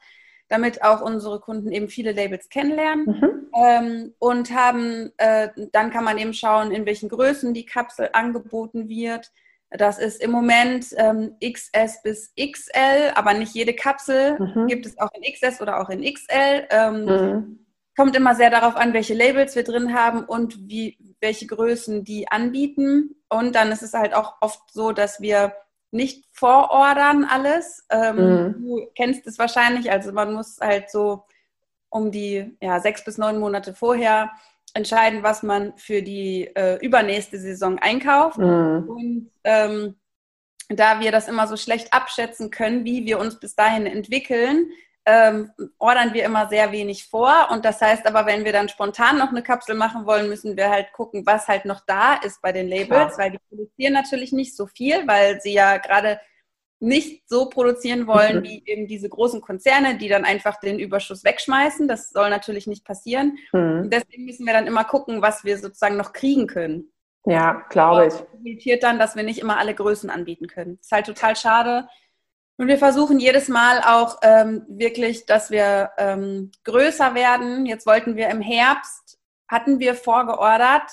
damit 0.48 0.82
auch 0.82 1.00
unsere 1.00 1.40
Kunden 1.40 1.72
eben 1.72 1.88
viele 1.88 2.12
Labels 2.12 2.48
kennenlernen 2.48 3.06
mhm. 3.06 3.50
ähm, 3.56 4.14
und 4.18 4.52
haben, 4.52 5.12
äh, 5.16 5.48
dann 5.72 5.90
kann 5.90 6.04
man 6.04 6.18
eben 6.18 6.34
schauen, 6.34 6.70
in 6.70 6.86
welchen 6.86 7.08
Größen 7.08 7.54
die 7.54 7.66
Kapsel 7.66 8.10
angeboten 8.12 8.88
wird 8.88 9.32
das 9.76 9.98
ist 9.98 10.22
im 10.22 10.30
Moment 10.30 10.86
ähm, 10.96 11.36
XS 11.42 12.02
bis 12.02 12.32
XL, 12.34 13.12
aber 13.14 13.34
nicht 13.34 13.54
jede 13.54 13.74
Kapsel 13.74 14.38
mhm. 14.38 14.66
gibt 14.66 14.86
es 14.86 14.98
auch 14.98 15.10
in 15.14 15.22
XS 15.22 15.60
oder 15.60 15.80
auch 15.80 15.88
in 15.88 16.02
XL. 16.02 16.66
Ähm, 16.70 17.04
mhm. 17.04 17.58
Kommt 17.96 18.16
immer 18.16 18.34
sehr 18.34 18.50
darauf 18.50 18.76
an, 18.76 18.94
welche 18.94 19.14
Labels 19.14 19.54
wir 19.54 19.64
drin 19.64 19.94
haben 19.94 20.24
und 20.24 20.68
wie, 20.68 20.98
welche 21.20 21.46
Größen 21.46 22.04
die 22.04 22.28
anbieten. 22.28 23.16
Und 23.28 23.54
dann 23.54 23.70
ist 23.70 23.82
es 23.82 23.92
halt 23.92 24.14
auch 24.14 24.36
oft 24.40 24.72
so, 24.72 24.92
dass 24.92 25.20
wir 25.20 25.54
nicht 25.90 26.24
vorordern 26.32 27.24
alles. 27.24 27.86
Ähm, 27.90 28.16
mhm. 28.16 28.52
Du 28.62 28.86
kennst 28.96 29.26
es 29.26 29.38
wahrscheinlich, 29.38 29.90
also 29.90 30.12
man 30.12 30.32
muss 30.32 30.58
halt 30.60 30.90
so 30.90 31.24
um 31.90 32.10
die 32.10 32.56
ja, 32.60 32.80
sechs 32.80 33.04
bis 33.04 33.18
neun 33.18 33.38
Monate 33.38 33.74
vorher 33.74 34.30
entscheiden, 34.74 35.22
was 35.22 35.42
man 35.42 35.76
für 35.76 36.02
die 36.02 36.50
äh, 36.54 36.76
übernächste 36.84 37.38
Saison 37.38 37.78
einkauft. 37.78 38.38
Mhm. 38.38 38.88
Und 38.88 39.30
ähm, 39.44 39.96
da 40.68 41.00
wir 41.00 41.12
das 41.12 41.28
immer 41.28 41.46
so 41.46 41.56
schlecht 41.56 41.92
abschätzen 41.92 42.50
können, 42.50 42.84
wie 42.84 43.04
wir 43.04 43.18
uns 43.18 43.38
bis 43.38 43.54
dahin 43.54 43.86
entwickeln, 43.86 44.70
ähm, 45.04 45.50
ordern 45.78 46.14
wir 46.14 46.24
immer 46.24 46.48
sehr 46.48 46.70
wenig 46.72 47.08
vor. 47.08 47.48
Und 47.50 47.64
das 47.64 47.80
heißt 47.80 48.06
aber, 48.06 48.26
wenn 48.26 48.44
wir 48.44 48.52
dann 48.52 48.68
spontan 48.68 49.18
noch 49.18 49.30
eine 49.30 49.42
Kapsel 49.42 49.74
machen 49.74 50.06
wollen, 50.06 50.28
müssen 50.28 50.56
wir 50.56 50.70
halt 50.70 50.92
gucken, 50.92 51.26
was 51.26 51.48
halt 51.48 51.64
noch 51.64 51.80
da 51.86 52.14
ist 52.14 52.40
bei 52.40 52.52
den 52.52 52.68
Labels, 52.68 53.14
Klar. 53.14 53.18
weil 53.18 53.30
die 53.32 53.40
produzieren 53.48 53.92
natürlich 53.92 54.32
nicht 54.32 54.56
so 54.56 54.66
viel, 54.66 55.06
weil 55.06 55.40
sie 55.40 55.52
ja 55.52 55.78
gerade 55.78 56.20
nicht 56.82 57.28
so 57.28 57.48
produzieren 57.48 58.06
wollen 58.06 58.42
wie 58.42 58.62
eben 58.66 58.86
diese 58.86 59.08
großen 59.08 59.40
Konzerne, 59.40 59.96
die 59.96 60.08
dann 60.08 60.24
einfach 60.24 60.60
den 60.60 60.78
Überschuss 60.78 61.24
wegschmeißen. 61.24 61.88
Das 61.88 62.10
soll 62.10 62.28
natürlich 62.28 62.66
nicht 62.66 62.84
passieren. 62.84 63.38
Mhm. 63.52 63.88
deswegen 63.90 64.24
müssen 64.24 64.46
wir 64.46 64.52
dann 64.52 64.66
immer 64.66 64.84
gucken, 64.84 65.22
was 65.22 65.44
wir 65.44 65.56
sozusagen 65.58 65.96
noch 65.96 66.12
kriegen 66.12 66.46
können. 66.46 66.92
Ja, 67.24 67.64
glaube 67.70 68.06
ich. 68.06 68.14
Das 68.14 68.26
resultiert 68.34 68.82
dann, 68.82 68.98
dass 68.98 69.14
wir 69.14 69.22
nicht 69.22 69.38
immer 69.38 69.58
alle 69.58 69.74
Größen 69.74 70.10
anbieten 70.10 70.48
können. 70.48 70.76
Das 70.78 70.86
ist 70.86 70.92
halt 70.92 71.06
total 71.06 71.36
schade. 71.36 71.88
Und 72.56 72.66
wir 72.68 72.78
versuchen 72.78 73.18
jedes 73.18 73.48
Mal 73.48 73.80
auch 73.80 74.18
ähm, 74.22 74.64
wirklich, 74.68 75.26
dass 75.26 75.50
wir 75.50 75.90
ähm, 75.98 76.50
größer 76.64 77.14
werden. 77.14 77.64
Jetzt 77.66 77.86
wollten 77.86 78.16
wir 78.16 78.28
im 78.28 78.40
Herbst, 78.40 79.18
hatten 79.48 79.78
wir 79.78 79.94
vorgeordert, 79.94 80.90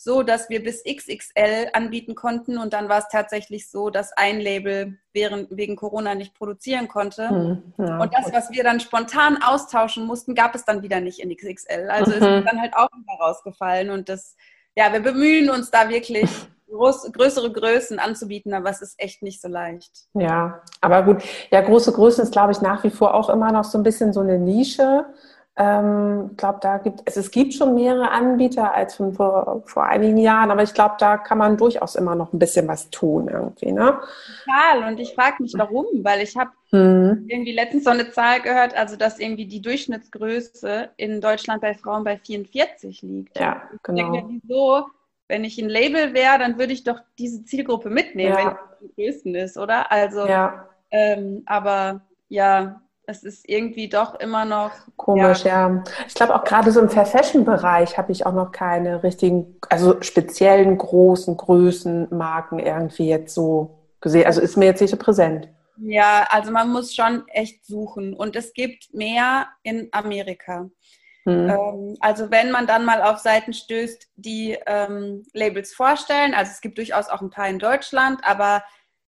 so, 0.00 0.22
dass 0.22 0.48
wir 0.48 0.62
bis 0.62 0.84
XXL 0.84 1.70
anbieten 1.72 2.14
konnten 2.14 2.56
und 2.56 2.72
dann 2.72 2.88
war 2.88 3.00
es 3.00 3.08
tatsächlich 3.08 3.68
so, 3.68 3.90
dass 3.90 4.12
ein 4.12 4.38
Label 4.38 4.96
während, 5.12 5.48
wegen 5.50 5.74
Corona 5.74 6.14
nicht 6.14 6.34
produzieren 6.34 6.86
konnte. 6.86 7.28
Hm, 7.28 7.74
ja, 7.78 7.98
und 7.98 8.14
das, 8.14 8.32
was 8.32 8.50
wir 8.52 8.62
dann 8.62 8.78
spontan 8.78 9.42
austauschen 9.42 10.06
mussten, 10.06 10.36
gab 10.36 10.54
es 10.54 10.64
dann 10.64 10.82
wieder 10.82 11.00
nicht 11.00 11.18
in 11.18 11.36
XXL. 11.36 11.90
Also 11.90 12.12
mhm. 12.12 12.16
ist 12.16 12.46
dann 12.46 12.60
halt 12.60 12.74
auch 12.74 12.88
wieder 12.92 13.18
rausgefallen 13.20 13.90
und 13.90 14.08
das, 14.08 14.36
ja, 14.76 14.92
wir 14.92 15.00
bemühen 15.00 15.50
uns 15.50 15.72
da 15.72 15.88
wirklich 15.88 16.30
groß, 16.70 17.10
größere 17.12 17.50
Größen 17.50 17.98
anzubieten, 17.98 18.54
aber 18.54 18.70
es 18.70 18.80
ist 18.80 19.00
echt 19.00 19.22
nicht 19.22 19.40
so 19.40 19.48
leicht. 19.48 20.06
Ja, 20.14 20.62
aber 20.80 21.02
gut, 21.02 21.24
ja, 21.50 21.60
große 21.60 21.92
Größen 21.92 22.22
ist, 22.22 22.30
glaube 22.30 22.52
ich, 22.52 22.60
nach 22.60 22.84
wie 22.84 22.90
vor 22.90 23.14
auch 23.14 23.28
immer 23.28 23.50
noch 23.50 23.64
so 23.64 23.76
ein 23.76 23.82
bisschen 23.82 24.12
so 24.12 24.20
eine 24.20 24.38
Nische 24.38 25.06
Ähm, 25.60 26.28
ich 26.30 26.36
glaube, 26.36 26.60
da 26.62 26.78
gibt 26.78 27.02
es, 27.04 27.16
es 27.16 27.32
gibt 27.32 27.52
schon 27.52 27.74
mehrere 27.74 28.12
Anbieter 28.12 28.72
als 28.72 28.94
von 28.94 29.12
vor, 29.12 29.64
vor 29.66 29.84
einigen 29.84 30.16
Jahren, 30.16 30.52
aber 30.52 30.62
ich 30.62 30.72
glaube, 30.72 30.94
da 31.00 31.18
kann 31.18 31.38
man 31.38 31.56
durchaus 31.56 31.96
immer 31.96 32.14
noch 32.14 32.32
ein 32.32 32.38
bisschen 32.38 32.68
was 32.68 32.90
tun 32.90 33.26
irgendwie, 33.28 33.72
ne? 33.72 33.98
Total. 34.44 34.88
Und 34.88 35.00
ich 35.00 35.14
frage 35.14 35.42
mich, 35.42 35.54
warum, 35.56 35.86
weil 36.04 36.22
ich 36.22 36.36
habe 36.36 36.50
hm. 36.70 37.24
irgendwie 37.26 37.52
letztens 37.52 37.82
so 37.82 37.90
eine 37.90 38.08
Zahl 38.12 38.40
gehört, 38.40 38.76
also 38.76 38.94
dass 38.94 39.18
irgendwie 39.18 39.46
die 39.46 39.60
Durchschnittsgröße 39.60 40.90
in 40.96 41.20
Deutschland 41.20 41.60
bei 41.60 41.74
Frauen 41.74 42.04
bei 42.04 42.18
44 42.18 43.02
liegt. 43.02 43.36
Ja, 43.36 43.62
genau. 43.82 44.14
Ich 44.14 44.20
denke, 44.20 44.40
wieso, 44.44 44.86
wenn 45.26 45.42
ich 45.42 45.58
ein 45.60 45.68
Label 45.68 46.14
wäre, 46.14 46.38
dann 46.38 46.56
würde 46.60 46.72
ich 46.72 46.84
doch 46.84 47.00
diese 47.18 47.44
Zielgruppe 47.44 47.90
mitnehmen, 47.90 48.30
ja. 48.30 48.38
wenn 48.38 48.46
es 48.46 48.58
am 48.80 48.94
größten 48.94 49.34
ist, 49.34 49.58
oder? 49.58 49.90
Also, 49.90 50.24
ja. 50.24 50.68
ähm, 50.92 51.42
aber 51.46 52.02
ja, 52.28 52.80
es 53.08 53.22
ist 53.22 53.48
irgendwie 53.48 53.88
doch 53.88 54.20
immer 54.20 54.44
noch. 54.44 54.70
Komisch, 54.96 55.44
ja. 55.44 55.68
ja. 55.70 55.84
Ich 56.06 56.14
glaube 56.14 56.34
auch 56.34 56.44
gerade 56.44 56.70
so 56.70 56.80
im 56.80 56.90
Fair 56.90 57.06
Fashion-Bereich 57.06 57.96
habe 57.96 58.12
ich 58.12 58.26
auch 58.26 58.34
noch 58.34 58.52
keine 58.52 59.02
richtigen, 59.02 59.56
also 59.70 60.02
speziellen 60.02 60.76
großen 60.76 61.34
Größenmarken 61.38 62.58
irgendwie 62.58 63.08
jetzt 63.08 63.34
so 63.34 63.78
gesehen. 64.02 64.26
Also 64.26 64.42
ist 64.42 64.58
mir 64.58 64.66
jetzt 64.66 64.82
nicht 64.82 64.90
so 64.90 64.98
präsent. 64.98 65.48
Ja, 65.78 66.26
also 66.28 66.50
man 66.52 66.70
muss 66.70 66.94
schon 66.94 67.26
echt 67.28 67.64
suchen. 67.64 68.12
Und 68.12 68.36
es 68.36 68.52
gibt 68.52 68.92
mehr 68.92 69.46
in 69.62 69.88
Amerika. 69.92 70.68
Hm. 71.24 71.48
Ähm, 71.48 71.96
also 72.00 72.30
wenn 72.30 72.50
man 72.50 72.66
dann 72.66 72.84
mal 72.84 73.00
auf 73.00 73.18
Seiten 73.20 73.54
stößt, 73.54 74.06
die 74.16 74.58
ähm, 74.66 75.24
Labels 75.32 75.72
vorstellen, 75.72 76.34
also 76.34 76.52
es 76.52 76.60
gibt 76.60 76.76
durchaus 76.76 77.08
auch 77.08 77.22
ein 77.22 77.30
paar 77.30 77.48
in 77.48 77.58
Deutschland, 77.58 78.20
aber 78.22 78.62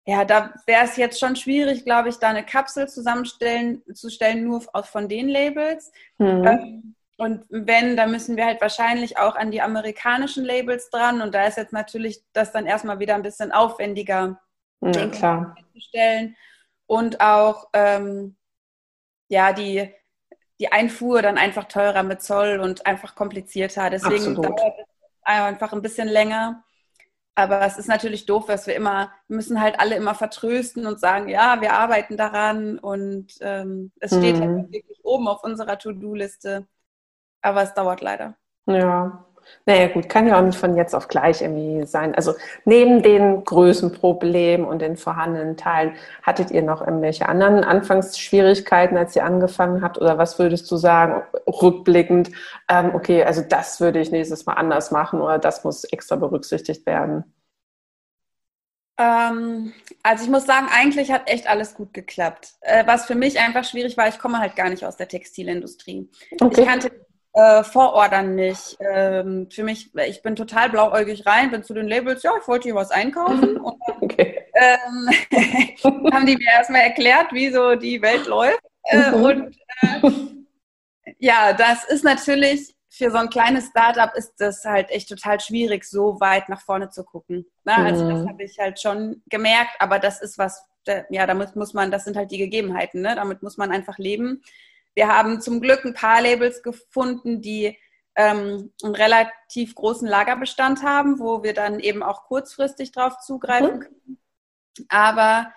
ja, 0.09 0.25
da 0.25 0.51
wäre 0.65 0.85
es 0.85 0.95
jetzt 0.97 1.19
schon 1.19 1.35
schwierig, 1.35 1.85
glaube 1.85 2.09
ich, 2.09 2.17
da 2.17 2.29
eine 2.29 2.43
Kapsel 2.43 2.89
zusammenstellen 2.89 3.83
zu 3.93 4.09
stellen, 4.09 4.43
nur 4.43 4.61
von 4.61 5.07
den 5.07 5.29
Labels. 5.29 5.91
Mhm. 6.17 6.47
Ähm, 6.47 6.95
und 7.17 7.45
wenn, 7.49 7.95
dann 7.95 8.09
müssen 8.09 8.35
wir 8.35 8.45
halt 8.45 8.59
wahrscheinlich 8.59 9.19
auch 9.19 9.35
an 9.35 9.51
die 9.51 9.61
amerikanischen 9.61 10.43
Labels 10.43 10.89
dran. 10.89 11.21
Und 11.21 11.35
da 11.35 11.45
ist 11.45 11.57
jetzt 11.57 11.73
natürlich 11.73 12.23
das 12.33 12.51
dann 12.51 12.65
erstmal 12.65 12.97
wieder 12.97 13.13
ein 13.13 13.21
bisschen 13.21 13.51
aufwendiger 13.51 14.41
ja, 14.81 15.07
klar. 15.09 15.55
zu 15.73 15.79
stellen. 15.79 16.35
Und 16.87 17.21
auch 17.21 17.67
ähm, 17.73 18.35
ja, 19.27 19.53
die, 19.53 19.93
die 20.59 20.71
Einfuhr 20.71 21.21
dann 21.21 21.37
einfach 21.37 21.65
teurer 21.65 22.01
mit 22.01 22.23
Zoll 22.23 22.59
und 22.59 22.87
einfach 22.87 23.13
komplizierter. 23.13 23.91
Deswegen 23.91 24.15
Absolut. 24.15 24.45
dauert 24.59 24.79
es 24.79 24.85
einfach 25.21 25.71
ein 25.71 25.83
bisschen 25.83 26.07
länger. 26.07 26.63
Aber 27.39 27.61
es 27.65 27.77
ist 27.77 27.87
natürlich 27.87 28.25
doof, 28.25 28.45
dass 28.45 28.67
wir 28.67 28.75
immer, 28.75 29.11
wir 29.27 29.35
müssen 29.35 29.61
halt 29.61 29.79
alle 29.79 29.95
immer 29.95 30.15
vertrösten 30.15 30.85
und 30.85 30.99
sagen, 30.99 31.29
ja, 31.29 31.61
wir 31.61 31.73
arbeiten 31.73 32.17
daran 32.17 32.79
und 32.79 33.33
ähm, 33.41 33.91
es 33.99 34.11
steht 34.15 34.37
mhm. 34.37 34.41
halt 34.41 34.71
wirklich 34.73 34.99
oben 35.03 35.27
auf 35.27 35.43
unserer 35.43 35.77
To-Do-Liste. 35.77 36.67
Aber 37.41 37.63
es 37.63 37.73
dauert 37.73 38.01
leider. 38.01 38.35
Ja, 38.65 39.25
naja, 39.65 39.87
gut, 39.87 40.09
kann 40.09 40.27
ja 40.27 40.39
auch 40.39 40.43
nicht 40.43 40.57
von 40.57 40.75
jetzt 40.75 40.95
auf 40.95 41.07
gleich 41.07 41.41
irgendwie 41.41 41.85
sein. 41.85 42.15
Also 42.15 42.33
neben 42.65 43.03
den 43.03 43.43
Größenproblemen 43.43 44.65
und 44.65 44.81
den 44.81 44.97
vorhandenen 44.97 45.57
Teilen, 45.57 45.93
hattet 46.23 46.51
ihr 46.51 46.63
noch 46.63 46.81
irgendwelche 46.81 47.29
anderen 47.29 47.63
Anfangsschwierigkeiten, 47.63 48.97
als 48.97 49.15
ihr 49.15 49.23
angefangen 49.23 49.81
habt? 49.83 49.99
Oder 49.99 50.17
was 50.17 50.39
würdest 50.39 50.69
du 50.71 50.77
sagen, 50.77 51.21
rückblickend, 51.47 52.31
ähm, 52.69 52.91
okay, 52.95 53.23
also 53.23 53.41
das 53.41 53.79
würde 53.79 53.99
ich 53.99 54.11
nächstes 54.11 54.45
Mal 54.45 54.53
anders 54.53 54.91
machen 54.91 55.21
oder 55.21 55.37
das 55.37 55.63
muss 55.63 55.83
extra 55.83 56.15
berücksichtigt 56.15 56.85
werden? 56.85 57.23
Ähm, 58.99 59.71
also 60.03 60.25
ich 60.25 60.29
muss 60.29 60.45
sagen, 60.45 60.67
eigentlich 60.71 61.09
hat 61.09 61.29
echt 61.29 61.47
alles 61.47 61.73
gut 61.73 61.93
geklappt. 61.93 62.49
Äh, 62.61 62.85
was 62.85 63.05
für 63.05 63.15
mich 63.15 63.39
einfach 63.39 63.63
schwierig 63.63 63.95
war, 63.95 64.09
ich 64.09 64.19
komme 64.19 64.39
halt 64.39 64.57
gar 64.57 64.69
nicht 64.69 64.85
aus 64.85 64.97
der 64.97 65.07
Textilindustrie. 65.07 66.09
Okay. 66.41 66.61
Ich 66.61 66.67
kannte 66.67 66.91
äh, 67.39 67.63
vorordern 67.63 68.35
nicht. 68.35 68.77
Ähm, 68.79 69.47
für 69.49 69.63
mich, 69.63 69.91
ich 69.95 70.21
bin 70.21 70.35
total 70.35 70.69
blauäugig 70.69 71.25
rein, 71.25 71.51
bin 71.51 71.63
zu 71.63 71.73
den 71.73 71.87
Labels, 71.87 72.23
ja, 72.23 72.31
ich 72.39 72.47
wollte 72.47 72.63
hier 72.63 72.75
was 72.75 72.91
einkaufen. 72.91 73.57
Und 73.57 73.79
dann 73.87 73.97
okay. 74.01 74.45
ähm, 74.55 75.09
haben 76.13 76.25
die 76.25 76.35
mir 76.35 76.51
erstmal 76.51 76.81
erklärt, 76.81 77.31
wie 77.31 77.49
so 77.51 77.75
die 77.75 78.01
Welt 78.01 78.25
läuft. 78.27 78.61
Äh, 78.83 79.11
mhm. 79.11 79.23
Und 79.23 79.57
äh, 79.81 80.11
ja, 81.19 81.53
das 81.53 81.85
ist 81.85 82.03
natürlich 82.03 82.75
für 82.89 83.11
so 83.11 83.17
ein 83.17 83.29
kleines 83.29 83.67
Startup 83.67 84.13
ist 84.15 84.33
das 84.39 84.65
halt 84.65 84.89
echt 84.89 85.07
total 85.07 85.39
schwierig, 85.39 85.85
so 85.85 86.19
weit 86.19 86.49
nach 86.49 86.61
vorne 86.61 86.89
zu 86.89 87.05
gucken. 87.05 87.45
Ne? 87.63 87.75
Also 87.75 88.09
das 88.09 88.23
mhm. 88.23 88.29
habe 88.29 88.43
ich 88.43 88.59
halt 88.59 88.81
schon 88.81 89.21
gemerkt, 89.29 89.75
aber 89.79 89.99
das 89.99 90.21
ist 90.21 90.37
was, 90.37 90.65
ja, 91.09 91.25
damit 91.25 91.55
muss 91.55 91.73
man, 91.73 91.91
das 91.91 92.03
sind 92.03 92.17
halt 92.17 92.31
die 92.31 92.37
Gegebenheiten, 92.37 93.01
ne? 93.01 93.15
damit 93.15 93.43
muss 93.43 93.57
man 93.57 93.71
einfach 93.71 93.97
leben. 93.97 94.41
Wir 94.95 95.07
haben 95.07 95.41
zum 95.41 95.61
Glück 95.61 95.85
ein 95.85 95.93
paar 95.93 96.21
Labels 96.21 96.63
gefunden, 96.63 97.41
die 97.41 97.77
ähm, 98.15 98.73
einen 98.83 98.95
relativ 98.95 99.75
großen 99.75 100.07
Lagerbestand 100.07 100.83
haben, 100.83 101.19
wo 101.19 101.43
wir 101.43 101.53
dann 101.53 101.79
eben 101.79 102.03
auch 102.03 102.23
kurzfristig 102.23 102.91
drauf 102.91 103.17
zugreifen 103.19 103.75
mhm. 103.75 103.79
können. 103.79 104.19
Aber 104.89 105.53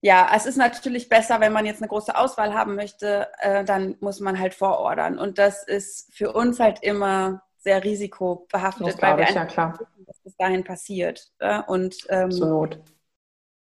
ja, 0.00 0.30
es 0.34 0.44
ist 0.44 0.56
natürlich 0.56 1.08
besser, 1.08 1.40
wenn 1.40 1.52
man 1.52 1.64
jetzt 1.64 1.80
eine 1.80 1.88
große 1.88 2.14
Auswahl 2.14 2.52
haben 2.52 2.74
möchte, 2.74 3.28
äh, 3.38 3.64
dann 3.64 3.96
muss 4.00 4.20
man 4.20 4.38
halt 4.38 4.52
vorordern. 4.52 5.18
Und 5.18 5.38
das 5.38 5.64
ist 5.64 6.14
für 6.14 6.32
uns 6.32 6.60
halt 6.60 6.82
immer 6.82 7.42
sehr 7.56 7.82
risikobehaftet, 7.82 9.00
weil 9.00 9.16
wir 9.16 9.26
einfach 9.26 9.56
ja, 9.56 9.72
wissen, 9.80 10.04
was 10.06 10.18
bis 10.20 10.36
dahin 10.36 10.62
passiert. 10.62 11.32
Äh? 11.38 11.62
Und 11.66 11.96
ähm, 12.10 12.30
zur 12.30 12.48
Not. 12.48 12.78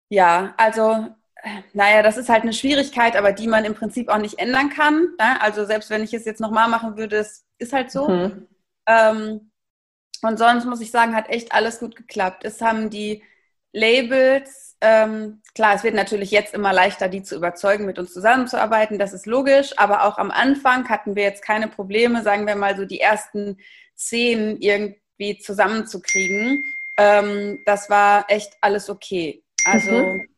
Ja, 0.08 0.54
also 0.56 1.06
naja, 1.72 2.02
das 2.02 2.16
ist 2.16 2.28
halt 2.28 2.42
eine 2.42 2.52
Schwierigkeit, 2.52 3.16
aber 3.16 3.32
die 3.32 3.46
man 3.46 3.64
im 3.64 3.74
Prinzip 3.74 4.08
auch 4.08 4.18
nicht 4.18 4.38
ändern 4.38 4.70
kann. 4.70 5.08
Ne? 5.18 5.40
Also 5.40 5.64
selbst 5.64 5.90
wenn 5.90 6.02
ich 6.02 6.14
es 6.14 6.24
jetzt 6.24 6.40
nochmal 6.40 6.68
machen 6.68 6.96
würde, 6.96 7.16
es 7.16 7.44
ist 7.58 7.72
halt 7.72 7.90
so. 7.90 8.08
Mhm. 8.08 8.46
Ähm, 8.86 9.50
und 10.22 10.38
sonst 10.38 10.64
muss 10.64 10.80
ich 10.80 10.90
sagen, 10.90 11.14
hat 11.14 11.28
echt 11.28 11.52
alles 11.52 11.78
gut 11.78 11.96
geklappt. 11.96 12.44
Es 12.44 12.60
haben 12.60 12.88
die 12.90 13.22
Labels, 13.72 14.76
ähm, 14.80 15.42
klar, 15.54 15.74
es 15.74 15.82
wird 15.82 15.94
natürlich 15.94 16.30
jetzt 16.30 16.54
immer 16.54 16.72
leichter, 16.72 17.08
die 17.08 17.22
zu 17.22 17.36
überzeugen, 17.36 17.86
mit 17.86 17.98
uns 17.98 18.12
zusammenzuarbeiten, 18.12 18.98
das 18.98 19.12
ist 19.12 19.26
logisch, 19.26 19.76
aber 19.78 20.04
auch 20.04 20.16
am 20.16 20.30
Anfang 20.30 20.88
hatten 20.88 21.16
wir 21.16 21.24
jetzt 21.24 21.42
keine 21.42 21.68
Probleme, 21.68 22.22
sagen 22.22 22.46
wir 22.46 22.54
mal 22.54 22.76
so 22.76 22.84
die 22.84 23.00
ersten 23.00 23.58
zehn 23.96 24.60
irgendwie 24.60 25.38
zusammenzukriegen. 25.38 26.64
Ähm, 26.96 27.62
das 27.66 27.90
war 27.90 28.26
echt 28.28 28.56
alles 28.60 28.88
okay. 28.88 29.42
Also 29.64 29.90
mhm. 29.90 30.28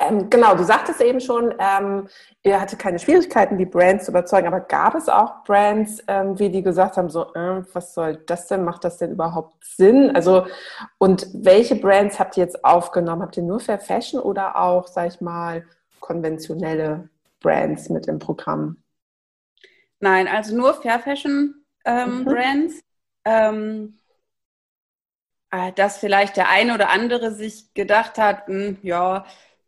Ähm, 0.00 0.30
genau, 0.30 0.54
du 0.54 0.64
sagtest 0.64 1.00
eben 1.00 1.20
schon, 1.20 1.54
ähm, 1.58 2.08
ihr 2.42 2.60
hattet 2.60 2.78
keine 2.78 2.98
Schwierigkeiten, 2.98 3.58
die 3.58 3.66
Brands 3.66 4.04
zu 4.04 4.10
überzeugen, 4.10 4.46
aber 4.46 4.60
gab 4.60 4.94
es 4.94 5.08
auch 5.08 5.44
Brands, 5.44 6.02
ähm, 6.08 6.38
wie 6.38 6.50
die 6.50 6.62
gesagt 6.62 6.96
haben, 6.96 7.10
so, 7.10 7.32
äh, 7.34 7.62
was 7.72 7.94
soll 7.94 8.16
das 8.26 8.46
denn, 8.48 8.64
macht 8.64 8.84
das 8.84 8.98
denn 8.98 9.12
überhaupt 9.12 9.64
Sinn? 9.64 10.14
Also, 10.14 10.46
und 10.98 11.26
welche 11.32 11.76
Brands 11.76 12.18
habt 12.18 12.36
ihr 12.36 12.44
jetzt 12.44 12.64
aufgenommen? 12.64 13.22
Habt 13.22 13.36
ihr 13.36 13.42
nur 13.42 13.60
Fair 13.60 13.78
Fashion 13.78 14.20
oder 14.20 14.56
auch, 14.58 14.86
sag 14.86 15.08
ich 15.08 15.20
mal, 15.20 15.64
konventionelle 16.00 17.08
Brands 17.40 17.88
mit 17.88 18.06
im 18.06 18.18
Programm? 18.18 18.82
Nein, 20.00 20.28
also 20.28 20.56
nur 20.56 20.74
Fair 20.74 20.98
Fashion 20.98 21.64
ähm, 21.84 22.20
mhm. 22.20 22.24
Brands. 22.24 22.80
Ähm, 23.24 23.98
äh, 25.52 25.72
dass 25.72 25.98
vielleicht 25.98 26.36
der 26.36 26.48
eine 26.48 26.74
oder 26.74 26.88
andere 26.88 27.30
sich 27.30 27.72
gedacht 27.74 28.18
hat, 28.18 28.48
mh, 28.48 28.54
hm, 28.54 28.78
ja, 28.82 29.24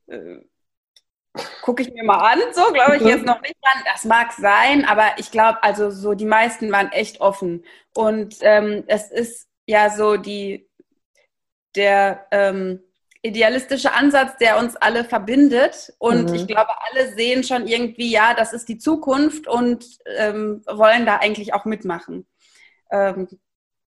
äh, 0.08 0.40
gucke 1.62 1.82
ich 1.82 1.92
mir 1.92 2.04
mal 2.04 2.32
an, 2.32 2.40
so 2.52 2.72
glaube 2.72 2.96
ich 2.96 3.02
jetzt 3.02 3.24
noch 3.24 3.40
nicht 3.42 3.56
an. 3.62 3.82
Das 3.92 4.04
mag 4.04 4.32
sein, 4.32 4.84
aber 4.84 5.18
ich 5.18 5.30
glaube, 5.30 5.62
also 5.62 5.90
so 5.90 6.14
die 6.14 6.26
meisten 6.26 6.70
waren 6.70 6.92
echt 6.92 7.20
offen. 7.20 7.64
Und 7.94 8.36
ähm, 8.40 8.84
es 8.86 9.10
ist 9.10 9.48
ja 9.66 9.90
so 9.90 10.16
die, 10.16 10.68
der 11.74 12.26
ähm, 12.30 12.80
idealistische 13.22 13.94
Ansatz, 13.94 14.36
der 14.36 14.58
uns 14.58 14.76
alle 14.76 15.02
verbindet. 15.04 15.94
Und 15.98 16.28
mhm. 16.28 16.34
ich 16.34 16.46
glaube, 16.46 16.70
alle 16.90 17.12
sehen 17.14 17.42
schon 17.42 17.66
irgendwie, 17.66 18.10
ja, 18.10 18.34
das 18.34 18.52
ist 18.52 18.68
die 18.68 18.78
Zukunft 18.78 19.48
und 19.48 19.84
ähm, 20.04 20.62
wollen 20.66 21.06
da 21.06 21.16
eigentlich 21.16 21.54
auch 21.54 21.64
mitmachen. 21.64 22.26
Ähm, 22.90 23.28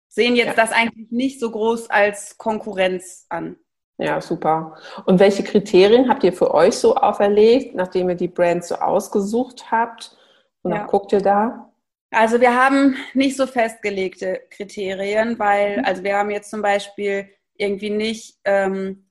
sehen 0.07 0.35
jetzt 0.35 0.57
ja. 0.57 0.65
das 0.65 0.71
eigentlich 0.71 1.11
nicht 1.11 1.39
so 1.39 1.51
groß 1.51 1.89
als 1.89 2.37
Konkurrenz 2.37 3.25
an. 3.29 3.57
Ja, 3.97 4.21
super. 4.21 4.77
Und 5.05 5.19
welche 5.19 5.43
Kriterien 5.43 6.07
habt 6.07 6.23
ihr 6.23 6.33
für 6.33 6.53
euch 6.53 6.75
so 6.75 6.95
auferlegt, 6.95 7.75
nachdem 7.75 8.09
ihr 8.09 8.15
die 8.15 8.27
Brands 8.27 8.67
so 8.67 8.75
ausgesucht 8.75 9.71
habt? 9.71 10.15
Und 10.61 10.73
ja. 10.73 10.85
guckt 10.85 11.13
ihr 11.13 11.21
da? 11.21 11.71
Also 12.11 12.39
wir 12.39 12.55
haben 12.55 12.95
nicht 13.13 13.35
so 13.35 13.47
festgelegte 13.47 14.41
Kriterien, 14.49 15.39
weil, 15.39 15.79
mhm. 15.79 15.85
also 15.85 16.03
wir 16.03 16.17
haben 16.17 16.29
jetzt 16.29 16.49
zum 16.49 16.61
Beispiel 16.61 17.29
irgendwie 17.55 17.89
nicht 17.89 18.37
ähm, 18.45 19.07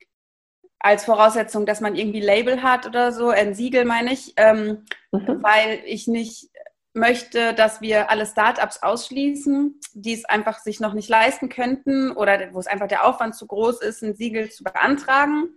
als 0.78 1.04
Voraussetzung, 1.04 1.66
dass 1.66 1.80
man 1.80 1.96
irgendwie 1.96 2.20
Label 2.20 2.62
hat 2.62 2.86
oder 2.86 3.12
so, 3.12 3.30
ein 3.30 3.54
Siegel 3.54 3.84
meine 3.84 4.12
ich, 4.12 4.34
ähm, 4.36 4.84
mhm. 5.10 5.42
weil 5.42 5.80
ich 5.84 6.06
nicht 6.06 6.50
möchte, 6.96 7.54
dass 7.54 7.80
wir 7.80 8.10
alle 8.10 8.26
Startups 8.26 8.82
ausschließen, 8.82 9.80
die 9.92 10.14
es 10.14 10.24
einfach 10.24 10.58
sich 10.58 10.80
noch 10.80 10.94
nicht 10.94 11.08
leisten 11.08 11.48
könnten 11.48 12.10
oder 12.10 12.52
wo 12.52 12.58
es 12.58 12.66
einfach 12.66 12.88
der 12.88 13.06
Aufwand 13.06 13.34
zu 13.34 13.46
groß 13.46 13.80
ist, 13.82 14.02
ein 14.02 14.16
Siegel 14.16 14.50
zu 14.50 14.64
beantragen. 14.64 15.50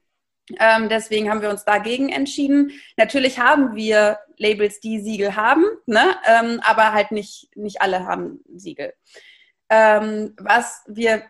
Ähm, 0.59 0.89
deswegen 0.89 1.29
haben 1.29 1.41
wir 1.41 1.49
uns 1.49 1.63
dagegen 1.63 2.09
entschieden. 2.09 2.71
Natürlich 2.97 3.39
haben 3.39 3.75
wir 3.75 4.19
Labels, 4.37 4.79
die 4.79 4.99
Siegel 4.99 5.35
haben, 5.35 5.63
ne? 5.85 6.15
Ähm, 6.27 6.59
aber 6.63 6.91
halt 6.91 7.11
nicht, 7.11 7.49
nicht 7.55 7.81
alle 7.81 8.05
haben 8.05 8.41
Siegel. 8.55 8.93
Ähm, 9.69 10.33
was 10.39 10.83
wir, 10.87 11.23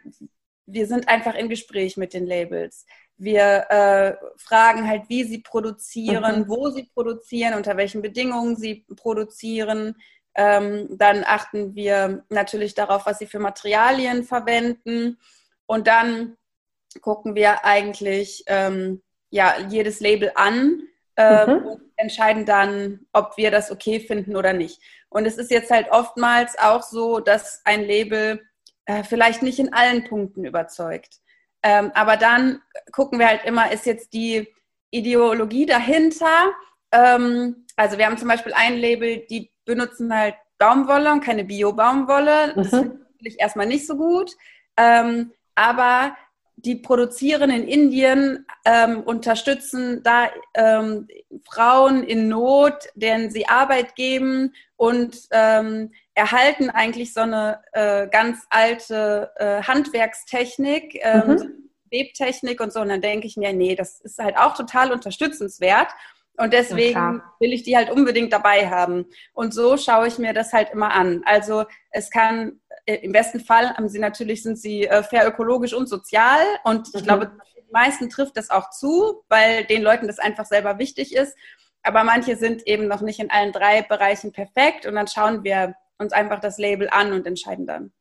wir 0.66 0.88
sind 0.88 1.10
einfach 1.10 1.36
in 1.36 1.50
Gespräch 1.50 1.98
mit 1.98 2.14
den 2.14 2.26
Labels. 2.26 2.86
Wir 3.20 3.66
äh, 3.70 4.16
fragen 4.38 4.88
halt, 4.88 5.04
wie 5.10 5.26
sie 5.26 5.40
produzieren, 5.40 6.42
mhm. 6.42 6.48
wo 6.48 6.70
sie 6.70 6.90
produzieren, 6.94 7.54
unter 7.54 7.76
welchen 7.78 8.02
Bedingungen 8.02 8.56
sie 8.56 8.86
produzieren. 8.96 9.96
Ähm, 10.36 10.88
dann 10.98 11.24
achten 11.26 11.76
wir 11.76 12.24
natürlich 12.30 12.76
darauf, 12.76 13.06
was 13.06 13.20
sie 13.20 13.28
für 13.28 13.40
Materialien 13.40 14.24
verwenden. 14.24 15.18
Und 15.66 15.88
dann 15.88 16.38
gucken 17.02 17.36
wir 17.36 17.66
eigentlich 17.66 18.44
ähm, 18.48 19.02
ja, 19.30 19.56
jedes 19.68 20.00
Label 20.00 20.32
an 20.36 20.84
äh, 21.18 21.46
mhm. 21.46 21.66
und 21.66 21.82
entscheiden 21.98 22.46
dann, 22.46 23.02
ob 23.12 23.36
wir 23.36 23.52
das 23.52 23.70
okay 23.70 24.00
finden 24.00 24.36
oder 24.38 24.54
nicht. 24.54 24.82
Und 25.10 25.26
es 25.26 25.38
ist 25.38 25.52
jetzt 25.52 25.72
halt 25.72 25.92
oftmals 25.92 26.58
auch 26.58 26.84
so, 26.84 27.20
dass 27.20 27.62
ein 27.66 27.84
Label 27.84 28.42
äh, 28.86 29.04
vielleicht 29.04 29.42
nicht 29.42 29.60
in 29.60 29.74
allen 29.74 30.06
Punkten 30.06 30.46
überzeugt. 30.46 31.20
Ähm, 31.64 31.92
aber 31.94 32.18
dann 32.18 32.62
gucken 32.92 33.20
wir 33.20 33.28
halt 33.28 33.44
immer, 33.46 33.72
ist 33.72 33.86
jetzt 33.86 34.14
die 34.14 34.48
Ideologie 34.92 35.66
dahinter. 35.66 36.54
Ähm, 36.92 37.66
also 37.76 37.98
wir 37.98 38.06
haben 38.06 38.18
zum 38.18 38.28
Beispiel 38.28 38.54
ein 38.54 38.78
Label, 38.78 39.26
die 39.30 39.52
benutzen 39.66 40.14
halt 40.16 40.36
Baumwolle 40.58 41.12
und 41.12 41.24
keine 41.24 41.44
Bio-Baumwolle. 41.46 42.54
Das 42.56 42.72
mhm. 42.72 42.78
finde 42.78 43.06
ich 43.24 43.40
erstmal 43.40 43.68
nicht 43.68 43.88
so 43.88 43.96
gut. 43.96 44.32
Ähm, 44.78 45.32
aber 45.56 46.16
die 46.66 46.76
produzieren 46.76 47.50
in 47.50 47.68
Indien, 47.68 48.46
ähm, 48.66 49.02
unterstützen 49.02 50.02
da 50.04 50.30
ähm, 50.54 51.08
Frauen 51.50 52.04
in 52.04 52.28
Not, 52.28 52.88
denen 52.96 53.32
sie 53.32 53.48
Arbeit 53.48 53.96
geben 53.96 54.54
und 54.76 55.16
ähm, 55.32 55.92
erhalten 56.16 56.70
eigentlich 56.70 57.14
so 57.14 57.22
eine 57.22 57.62
äh, 57.74 58.08
ganz 58.08 58.46
alte 58.50 59.32
äh, 59.38 59.62
Handwerkstechnik, 59.64 61.00
ähm, 61.02 61.28
mhm. 61.28 61.70
Webtechnik 61.92 62.60
und 62.60 62.74
so. 62.74 62.82
Und 62.82 62.90
dann 62.90 63.02
denke 63.02 63.28
ich 63.28 63.38
mir, 63.38 63.54
nee, 63.54 63.76
das 63.76 64.02
ist 64.02 64.20
halt 64.20 64.38
auch 64.38 64.56
total 64.56 64.92
unterstützenswert. 64.92 65.88
Und 66.38 66.54
deswegen 66.54 67.22
will 67.40 67.52
ich 67.52 67.64
die 67.64 67.76
halt 67.76 67.90
unbedingt 67.90 68.32
dabei 68.32 68.70
haben. 68.70 69.08
Und 69.34 69.54
so 69.54 69.76
schaue 69.76 70.08
ich 70.08 70.20
mir 70.20 70.34
das 70.34 70.54
halt 70.54 70.70
immer 70.72 70.94
an. 70.94 71.22
Also 71.26 71.66
es 71.92 72.10
kann 72.10 72.62
im 72.96 73.12
besten 73.12 73.40
Fall 73.40 73.76
haben 73.76 73.90
sie 73.90 74.00
natürlich, 74.00 74.44
sind 74.44 74.58
sie 74.58 74.88
äh, 74.88 75.04
fair 75.04 75.28
ökologisch 75.28 75.74
und 75.74 75.88
sozial. 75.88 76.42
Und 76.64 76.90
ich 76.94 77.02
mhm. 77.02 77.06
glaube, 77.06 77.26
den 77.56 77.72
meisten 77.72 78.10
trifft 78.10 78.38
das 78.38 78.50
auch 78.50 78.70
zu, 78.70 79.24
weil 79.30 79.66
den 79.66 79.82
Leuten 79.82 80.08
das 80.08 80.20
einfach 80.20 80.46
selber 80.46 80.80
wichtig 80.80 81.16
ist. 81.16 81.36
Aber 81.84 82.04
manche 82.04 82.36
sind 82.36 82.68
eben 82.68 82.88
noch 82.88 83.02
nicht 83.02 83.20
in 83.20 83.32
allen 83.32 83.52
drei 83.52 83.82
Bereichen 83.82 84.32
perfekt. 84.32 84.86
Und 84.86 84.96
dann 84.96 85.08
schauen 85.08 85.44
wir 85.44 85.76
uns 85.98 86.14
einfach 86.14 86.40
das 86.40 86.58
Label 86.58 86.90
an 86.90 87.14
und 87.14 87.26
entscheiden 87.26 87.66
dann. 87.66 87.92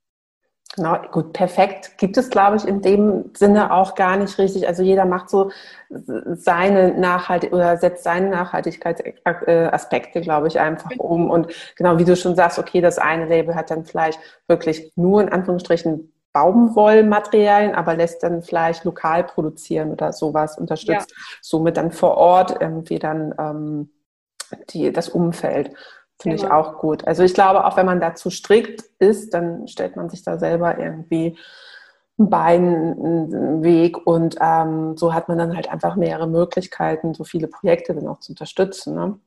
Genau, 0.76 0.98
gut, 1.10 1.32
perfekt 1.32 1.96
gibt 1.96 2.18
es, 2.18 2.28
glaube 2.28 2.56
ich, 2.56 2.66
in 2.66 2.82
dem 2.82 3.30
Sinne 3.34 3.72
auch 3.72 3.94
gar 3.94 4.16
nicht 4.16 4.38
richtig. 4.38 4.68
Also 4.68 4.82
jeder 4.82 5.06
macht 5.06 5.30
so 5.30 5.50
seine 5.88 6.92
Nachhaltigkeit 6.92 7.52
oder 7.52 7.76
setzt 7.78 8.04
seine 8.04 8.28
Nachhaltigkeitsaspekte, 8.28 10.20
glaube 10.20 10.48
ich, 10.48 10.60
einfach 10.60 10.90
um. 10.98 11.30
Und 11.30 11.48
genau 11.74 11.98
wie 11.98 12.04
du 12.04 12.14
schon 12.16 12.36
sagst, 12.36 12.58
okay, 12.58 12.80
das 12.80 12.98
eine 12.98 13.26
Label 13.26 13.54
hat 13.54 13.70
dann 13.70 13.86
vielleicht 13.86 14.20
wirklich 14.46 14.92
nur 14.94 15.22
in 15.22 15.30
Anführungsstrichen 15.30 16.12
Baumwollmaterialien, 16.32 17.74
aber 17.74 17.96
lässt 17.96 18.22
dann 18.22 18.42
vielleicht 18.42 18.84
lokal 18.84 19.24
produzieren 19.24 19.90
oder 19.90 20.12
sowas, 20.12 20.58
unterstützt 20.58 21.10
ja. 21.10 21.16
somit 21.40 21.76
dann 21.76 21.90
vor 21.90 22.16
Ort 22.16 22.60
irgendwie 22.60 22.98
dann 22.98 23.34
ähm, 23.38 23.90
die, 24.70 24.92
das 24.92 25.08
Umfeld. 25.08 25.72
Finde 26.20 26.36
genau. 26.36 26.48
ich 26.48 26.52
auch 26.52 26.78
gut. 26.78 27.06
Also 27.06 27.22
ich 27.22 27.34
glaube, 27.34 27.64
auch 27.64 27.76
wenn 27.76 27.86
man 27.86 28.00
da 28.00 28.14
zu 28.14 28.30
strikt 28.30 28.82
ist, 28.98 29.34
dann 29.34 29.68
stellt 29.68 29.96
man 29.96 30.10
sich 30.10 30.22
da 30.22 30.38
selber 30.38 30.78
irgendwie 30.78 31.38
einen 32.18 33.62
Weg 33.62 34.04
und 34.06 34.36
ähm, 34.40 34.96
so 34.96 35.14
hat 35.14 35.28
man 35.28 35.38
dann 35.38 35.54
halt 35.54 35.70
einfach 35.70 35.94
mehrere 35.94 36.26
Möglichkeiten, 36.26 37.14
so 37.14 37.22
viele 37.22 37.46
Projekte 37.46 37.94
dann 37.94 38.08
auch 38.08 38.18
zu 38.18 38.32
unterstützen. 38.32 38.96
Ne? 38.96 39.20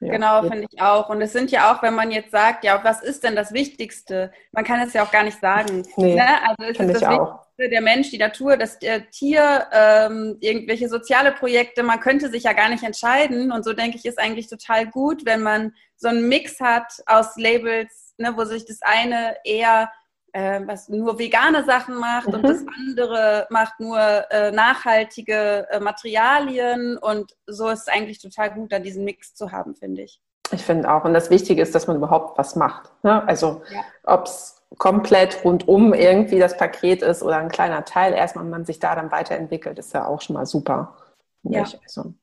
Ja, 0.00 0.12
genau, 0.12 0.40
finde 0.42 0.66
ich 0.70 0.80
auch. 0.80 1.10
Und 1.10 1.20
es 1.20 1.32
sind 1.32 1.50
ja 1.50 1.72
auch, 1.72 1.82
wenn 1.82 1.94
man 1.94 2.10
jetzt 2.10 2.30
sagt, 2.30 2.64
ja, 2.64 2.80
was 2.82 3.02
ist 3.02 3.24
denn 3.24 3.36
das 3.36 3.52
Wichtigste? 3.52 4.32
Man 4.52 4.64
kann 4.64 4.80
es 4.80 4.92
ja 4.94 5.04
auch 5.04 5.10
gar 5.10 5.24
nicht 5.24 5.40
sagen. 5.40 5.82
Nee, 5.96 6.14
ne? 6.14 6.26
Also 6.48 6.62
es 6.62 6.70
ist 6.70 6.78
das 6.78 7.10
Wichtigste 7.10 7.38
der 7.68 7.80
Mensch, 7.80 8.10
die 8.10 8.18
Natur, 8.18 8.56
das 8.56 8.78
Tier, 9.10 9.66
ähm, 9.72 10.36
irgendwelche 10.40 10.88
soziale 10.88 11.32
Projekte. 11.32 11.82
Man 11.82 12.00
könnte 12.00 12.30
sich 12.30 12.44
ja 12.44 12.52
gar 12.52 12.68
nicht 12.68 12.82
entscheiden. 12.82 13.52
Und 13.52 13.64
so 13.64 13.72
denke 13.72 13.96
ich, 13.96 14.04
ist 14.04 14.18
eigentlich 14.18 14.48
total 14.48 14.86
gut, 14.86 15.24
wenn 15.24 15.42
man 15.42 15.74
so 15.96 16.08
einen 16.08 16.28
Mix 16.28 16.60
hat 16.60 16.92
aus 17.06 17.36
Labels, 17.36 18.14
ne, 18.18 18.32
wo 18.36 18.44
sich 18.44 18.64
das 18.64 18.80
eine 18.82 19.36
eher 19.44 19.90
äh, 20.32 20.60
was 20.66 20.88
nur 20.88 21.18
vegane 21.18 21.64
Sachen 21.64 21.96
macht 21.96 22.28
mhm. 22.28 22.34
und 22.34 22.42
das 22.44 22.64
andere 22.78 23.46
macht 23.50 23.78
nur 23.80 23.98
äh, 24.30 24.50
nachhaltige 24.50 25.66
äh, 25.70 25.80
Materialien 25.80 26.96
und 26.96 27.36
so 27.46 27.68
ist 27.68 27.80
es 27.80 27.88
eigentlich 27.88 28.18
total 28.18 28.50
gut, 28.52 28.72
da 28.72 28.78
diesen 28.78 29.04
Mix 29.04 29.34
zu 29.34 29.52
haben, 29.52 29.74
finde 29.74 30.02
ich. 30.02 30.20
Ich 30.50 30.62
finde 30.62 30.90
auch. 30.90 31.04
Und 31.04 31.14
das 31.14 31.30
Wichtige 31.30 31.62
ist, 31.62 31.74
dass 31.74 31.86
man 31.86 31.96
überhaupt 31.96 32.38
was 32.38 32.56
macht. 32.56 32.90
Ne? 33.02 33.26
Also 33.26 33.62
ja. 33.70 33.80
ob 34.04 34.26
es 34.26 34.61
komplett 34.78 35.44
rundum 35.44 35.94
irgendwie 35.94 36.38
das 36.38 36.56
Paket 36.56 37.02
ist 37.02 37.22
oder 37.22 37.36
ein 37.36 37.48
kleiner 37.48 37.84
Teil, 37.84 38.14
erstmal 38.14 38.44
man 38.44 38.64
sich 38.64 38.78
da 38.78 38.94
dann 38.94 39.10
weiterentwickelt, 39.10 39.78
ist 39.78 39.94
ja 39.94 40.06
auch 40.06 40.20
schon 40.20 40.34
mal 40.34 40.46
super. 40.46 40.96
Ja. 41.42 41.64
Also, 41.84 42.14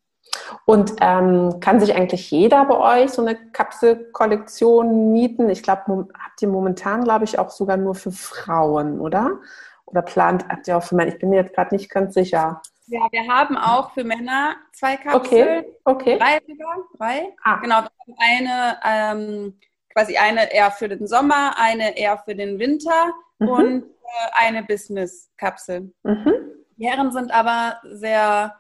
und 0.65 0.93
ähm, 1.01 1.59
kann 1.59 1.79
sich 1.79 1.95
eigentlich 1.95 2.29
jeder 2.31 2.65
bei 2.65 3.03
euch 3.03 3.11
so 3.11 3.21
eine 3.21 3.35
Kapselkollektion 3.35 5.11
mieten? 5.11 5.49
Ich 5.49 5.63
glaube, 5.63 6.07
habt 6.13 6.41
ihr 6.41 6.47
momentan, 6.47 7.03
glaube 7.03 7.25
ich, 7.25 7.39
auch 7.39 7.49
sogar 7.49 7.77
nur 7.77 7.95
für 7.95 8.11
Frauen, 8.11 8.99
oder? 8.99 9.39
Oder 9.85 10.01
plant, 10.03 10.45
habt 10.49 10.67
ihr 10.67 10.77
auch 10.77 10.83
für 10.83 10.95
Männer? 10.95 11.11
Ich 11.11 11.19
bin 11.19 11.29
mir 11.29 11.37
jetzt 11.37 11.55
gerade 11.55 11.73
nicht 11.73 11.89
ganz 11.89 12.13
sicher. 12.13 12.61
Ja, 12.87 13.07
wir 13.11 13.27
haben 13.27 13.57
auch 13.57 13.91
für 13.91 14.03
Männer 14.03 14.55
zwei 14.73 14.97
Kapseln. 14.97 15.19
Okay, 15.23 15.65
okay. 15.85 16.17
Drei 16.17 16.39
sogar, 16.47 16.75
drei. 16.97 17.35
Ah. 17.43 17.57
Genau, 17.57 17.79
eine, 18.17 18.79
ähm, 18.83 19.59
quasi 19.93 20.17
eine 20.17 20.53
eher 20.53 20.71
für 20.71 20.89
den 20.89 21.07
Sommer, 21.07 21.55
eine 21.57 21.97
eher 21.97 22.17
für 22.19 22.35
den 22.35 22.59
Winter 22.59 23.13
mhm. 23.39 23.49
und 23.49 23.83
äh, 23.83 24.45
eine 24.45 24.63
Business-Kapsel. 24.63 25.91
Mhm. 26.03 26.33
Die 26.77 26.87
Herren 26.87 27.11
sind 27.11 27.31
aber 27.31 27.79
sehr 27.83 28.55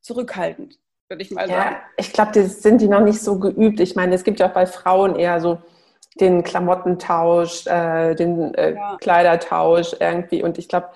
zurückhaltend 0.00 0.80
würde 1.10 1.22
ich 1.22 1.30
mal 1.32 1.48
sagen. 1.48 1.74
Ja, 1.74 1.82
ich 1.96 2.12
glaube, 2.12 2.30
das 2.32 2.62
sind 2.62 2.80
die 2.80 2.88
noch 2.88 3.00
nicht 3.00 3.20
so 3.20 3.38
geübt. 3.38 3.80
Ich 3.80 3.96
meine, 3.96 4.14
es 4.14 4.24
gibt 4.24 4.40
ja 4.40 4.48
auch 4.48 4.52
bei 4.52 4.66
Frauen 4.66 5.16
eher 5.16 5.40
so 5.40 5.58
den 6.20 6.42
Klamottentausch, 6.42 7.66
äh, 7.66 8.14
den 8.14 8.54
äh, 8.54 8.74
ja. 8.74 8.96
Kleidertausch 9.00 9.96
irgendwie. 9.98 10.42
Und 10.42 10.56
ich 10.56 10.68
glaube, 10.68 10.88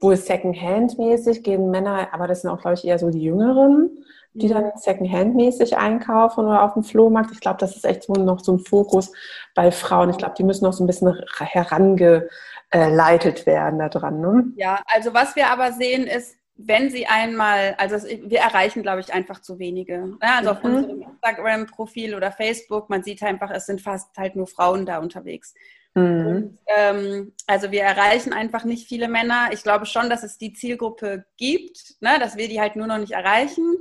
wohl 0.00 0.16
Secondhand-mäßig 0.16 1.42
gehen 1.42 1.70
Männer, 1.70 2.08
aber 2.12 2.26
das 2.26 2.42
sind 2.42 2.50
auch, 2.50 2.60
glaube 2.60 2.74
ich, 2.74 2.84
eher 2.84 2.98
so 2.98 3.10
die 3.10 3.22
Jüngeren, 3.22 4.04
die 4.32 4.48
mhm. 4.48 4.52
dann 4.52 4.72
Secondhand-mäßig 4.76 5.76
einkaufen 5.76 6.46
oder 6.46 6.62
auf 6.62 6.74
dem 6.74 6.84
Flohmarkt. 6.84 7.32
Ich 7.32 7.40
glaube, 7.40 7.58
das 7.58 7.76
ist 7.76 7.84
echt 7.84 8.04
so 8.04 8.14
noch 8.14 8.40
so 8.40 8.52
ein 8.52 8.60
Fokus 8.60 9.12
bei 9.54 9.70
Frauen. 9.70 10.10
Ich 10.10 10.16
glaube, 10.16 10.34
die 10.36 10.44
müssen 10.44 10.64
noch 10.64 10.72
so 10.72 10.84
ein 10.84 10.86
bisschen 10.86 11.14
herangeleitet 11.38 13.46
werden 13.46 13.78
da 13.78 13.88
dran. 13.88 14.20
Ne? 14.20 14.44
Ja, 14.56 14.80
also 14.86 15.12
was 15.12 15.36
wir 15.36 15.48
aber 15.48 15.72
sehen 15.72 16.06
ist, 16.06 16.36
wenn 16.62 16.90
sie 16.90 17.06
einmal, 17.06 17.74
also 17.78 18.06
wir 18.06 18.40
erreichen, 18.40 18.82
glaube 18.82 19.00
ich, 19.00 19.12
einfach 19.12 19.40
zu 19.40 19.58
wenige. 19.58 20.16
Ja, 20.22 20.38
also 20.38 20.50
mhm. 20.50 20.56
auf 20.56 20.64
unserem 20.64 21.02
Instagram-Profil 21.02 22.14
oder 22.14 22.32
Facebook, 22.32 22.90
man 22.90 23.02
sieht 23.02 23.22
einfach, 23.22 23.50
es 23.50 23.66
sind 23.66 23.80
fast 23.80 24.16
halt 24.16 24.36
nur 24.36 24.46
Frauen 24.46 24.86
da 24.86 24.98
unterwegs. 24.98 25.54
Mhm. 25.94 26.26
Und, 26.26 26.58
ähm, 26.66 27.32
also 27.46 27.70
wir 27.70 27.82
erreichen 27.82 28.32
einfach 28.32 28.64
nicht 28.64 28.88
viele 28.88 29.08
Männer. 29.08 29.50
Ich 29.52 29.62
glaube 29.62 29.86
schon, 29.86 30.08
dass 30.08 30.22
es 30.22 30.38
die 30.38 30.52
Zielgruppe 30.52 31.24
gibt, 31.36 31.96
ne, 32.00 32.18
dass 32.18 32.36
wir 32.36 32.48
die 32.48 32.60
halt 32.60 32.76
nur 32.76 32.86
noch 32.86 32.98
nicht 32.98 33.12
erreichen. 33.12 33.78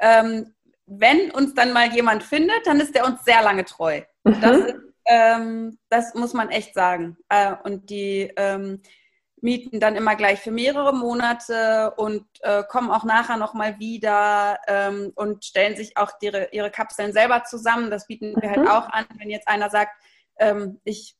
Ähm, 0.00 0.54
wenn 0.86 1.30
uns 1.30 1.54
dann 1.54 1.72
mal 1.72 1.92
jemand 1.92 2.22
findet, 2.22 2.66
dann 2.66 2.80
ist 2.80 2.94
der 2.94 3.06
uns 3.06 3.24
sehr 3.24 3.42
lange 3.42 3.64
treu. 3.64 4.02
Mhm. 4.24 4.40
Das, 4.40 4.56
ist, 4.56 4.74
ähm, 5.06 5.78
das, 5.88 6.14
muss 6.14 6.32
man 6.32 6.50
echt 6.50 6.74
sagen. 6.74 7.16
Äh, 7.28 7.54
und 7.64 7.90
die 7.90 8.32
ähm, 8.36 8.80
mieten 9.40 9.80
dann 9.80 9.96
immer 9.96 10.16
gleich 10.16 10.40
für 10.40 10.50
mehrere 10.50 10.94
Monate 10.94 11.92
und 11.96 12.24
äh, 12.40 12.62
kommen 12.64 12.90
auch 12.90 13.04
nachher 13.04 13.36
nochmal 13.36 13.78
wieder 13.78 14.58
ähm, 14.66 15.12
und 15.14 15.44
stellen 15.44 15.76
sich 15.76 15.96
auch 15.96 16.10
ihre, 16.20 16.48
ihre 16.52 16.70
Kapseln 16.70 17.12
selber 17.12 17.44
zusammen. 17.44 17.90
Das 17.90 18.06
bieten 18.06 18.34
wir 18.40 18.48
halt 18.48 18.60
mhm. 18.60 18.68
halt 18.68 18.84
auch 18.84 18.90
an, 18.90 19.06
wenn 19.18 19.30
jetzt 19.30 19.48
einer 19.48 19.70
sagt, 19.70 19.92
ähm, 20.38 20.80
ich, 20.84 21.17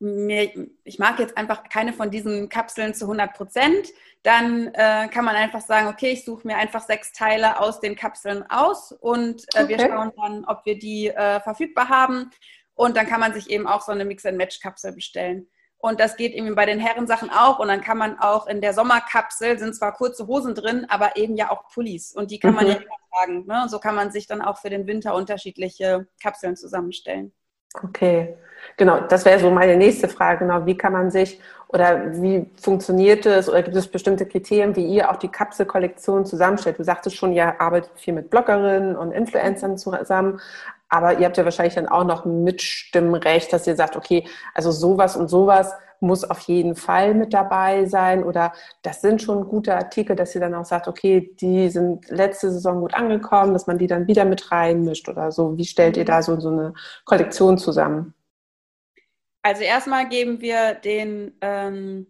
mir, 0.00 0.68
ich 0.84 0.98
mag 0.98 1.18
jetzt 1.18 1.36
einfach 1.36 1.68
keine 1.68 1.92
von 1.92 2.10
diesen 2.10 2.48
Kapseln 2.48 2.94
zu 2.94 3.06
100 3.06 3.34
Prozent, 3.34 3.88
dann 4.22 4.68
äh, 4.74 5.08
kann 5.08 5.24
man 5.24 5.36
einfach 5.36 5.60
sagen, 5.60 5.88
okay, 5.88 6.10
ich 6.10 6.24
suche 6.24 6.46
mir 6.46 6.56
einfach 6.56 6.82
sechs 6.82 7.12
Teile 7.12 7.60
aus 7.60 7.80
den 7.80 7.96
Kapseln 7.96 8.44
aus 8.48 8.92
und 8.92 9.42
äh, 9.54 9.64
okay. 9.64 9.68
wir 9.68 9.78
schauen 9.80 10.12
dann, 10.16 10.44
ob 10.44 10.64
wir 10.64 10.78
die 10.78 11.08
äh, 11.08 11.40
verfügbar 11.40 11.88
haben. 11.88 12.30
Und 12.74 12.96
dann 12.96 13.06
kann 13.08 13.18
man 13.18 13.34
sich 13.34 13.50
eben 13.50 13.66
auch 13.66 13.80
so 13.80 13.90
eine 13.90 14.04
Mix-and-Match-Kapsel 14.04 14.92
bestellen. 14.92 15.48
Und 15.78 15.98
das 16.00 16.16
geht 16.16 16.32
eben 16.32 16.54
bei 16.54 16.66
den 16.66 16.78
Herrensachen 16.78 17.30
auch. 17.30 17.58
Und 17.58 17.68
dann 17.68 17.80
kann 17.80 17.98
man 17.98 18.18
auch 18.18 18.46
in 18.46 18.60
der 18.60 18.72
Sommerkapsel, 18.72 19.58
sind 19.58 19.74
zwar 19.74 19.94
kurze 19.94 20.26
Hosen 20.26 20.54
drin, 20.54 20.86
aber 20.88 21.16
eben 21.16 21.36
ja 21.36 21.50
auch 21.50 21.68
Pullis. 21.68 22.12
Und 22.12 22.30
die 22.30 22.38
kann 22.38 22.54
man 22.54 22.66
mhm. 22.66 22.70
ja 22.70 22.76
immer 22.76 22.96
tragen. 23.12 23.46
Ne? 23.46 23.62
Und 23.62 23.68
so 23.68 23.78
kann 23.78 23.94
man 23.94 24.12
sich 24.12 24.26
dann 24.26 24.42
auch 24.42 24.58
für 24.58 24.70
den 24.70 24.86
Winter 24.86 25.14
unterschiedliche 25.14 26.06
Kapseln 26.20 26.56
zusammenstellen. 26.56 27.32
Okay, 27.74 28.36
genau. 28.76 29.00
Das 29.00 29.24
wäre 29.24 29.38
so 29.38 29.50
meine 29.50 29.76
nächste 29.76 30.08
Frage. 30.08 30.40
Genau, 30.40 30.66
wie 30.66 30.76
kann 30.76 30.92
man 30.92 31.10
sich 31.10 31.40
oder 31.68 32.12
wie 32.22 32.50
funktioniert 32.60 33.26
es 33.26 33.48
oder 33.48 33.62
gibt 33.62 33.76
es 33.76 33.88
bestimmte 33.88 34.26
Kriterien, 34.26 34.74
wie 34.74 34.86
ihr 34.86 35.10
auch 35.10 35.16
die 35.16 35.28
Kapselkollektion 35.28 36.24
zusammenstellt? 36.24 36.78
Du 36.78 36.84
sagtest 36.84 37.16
schon, 37.16 37.32
ihr 37.32 37.60
arbeitet 37.60 37.90
viel 37.96 38.14
mit 38.14 38.30
Bloggerinnen 38.30 38.96
und 38.96 39.12
Influencern 39.12 39.76
zusammen, 39.76 40.40
aber 40.88 41.18
ihr 41.18 41.26
habt 41.26 41.36
ja 41.36 41.44
wahrscheinlich 41.44 41.74
dann 41.74 41.88
auch 41.88 42.04
noch 42.04 42.24
ein 42.24 42.42
Mitstimmrecht, 42.42 43.52
dass 43.52 43.66
ihr 43.66 43.76
sagt, 43.76 43.96
okay, 43.96 44.26
also 44.54 44.70
sowas 44.70 45.16
und 45.16 45.28
sowas 45.28 45.74
muss 46.00 46.24
auf 46.24 46.40
jeden 46.40 46.76
Fall 46.76 47.14
mit 47.14 47.34
dabei 47.34 47.86
sein 47.86 48.22
oder 48.22 48.52
das 48.82 49.00
sind 49.00 49.22
schon 49.22 49.48
gute 49.48 49.74
Artikel, 49.74 50.16
dass 50.16 50.34
ihr 50.34 50.40
dann 50.40 50.54
auch 50.54 50.64
sagt, 50.64 50.88
okay, 50.88 51.34
die 51.40 51.68
sind 51.68 52.08
letzte 52.08 52.50
Saison 52.50 52.80
gut 52.80 52.94
angekommen, 52.94 53.52
dass 53.52 53.66
man 53.66 53.78
die 53.78 53.86
dann 53.86 54.06
wieder 54.06 54.24
mit 54.24 54.50
reinmischt 54.52 55.08
oder 55.08 55.32
so. 55.32 55.56
Wie 55.56 55.64
stellt 55.64 55.96
ihr 55.96 56.04
da 56.04 56.22
so, 56.22 56.38
so 56.40 56.50
eine 56.50 56.74
Kollektion 57.04 57.58
zusammen? 57.58 58.14
Also 59.42 59.62
erstmal 59.62 60.08
geben 60.08 60.40
wir 60.40 60.74
den 60.74 61.32
ähm, 61.40 62.06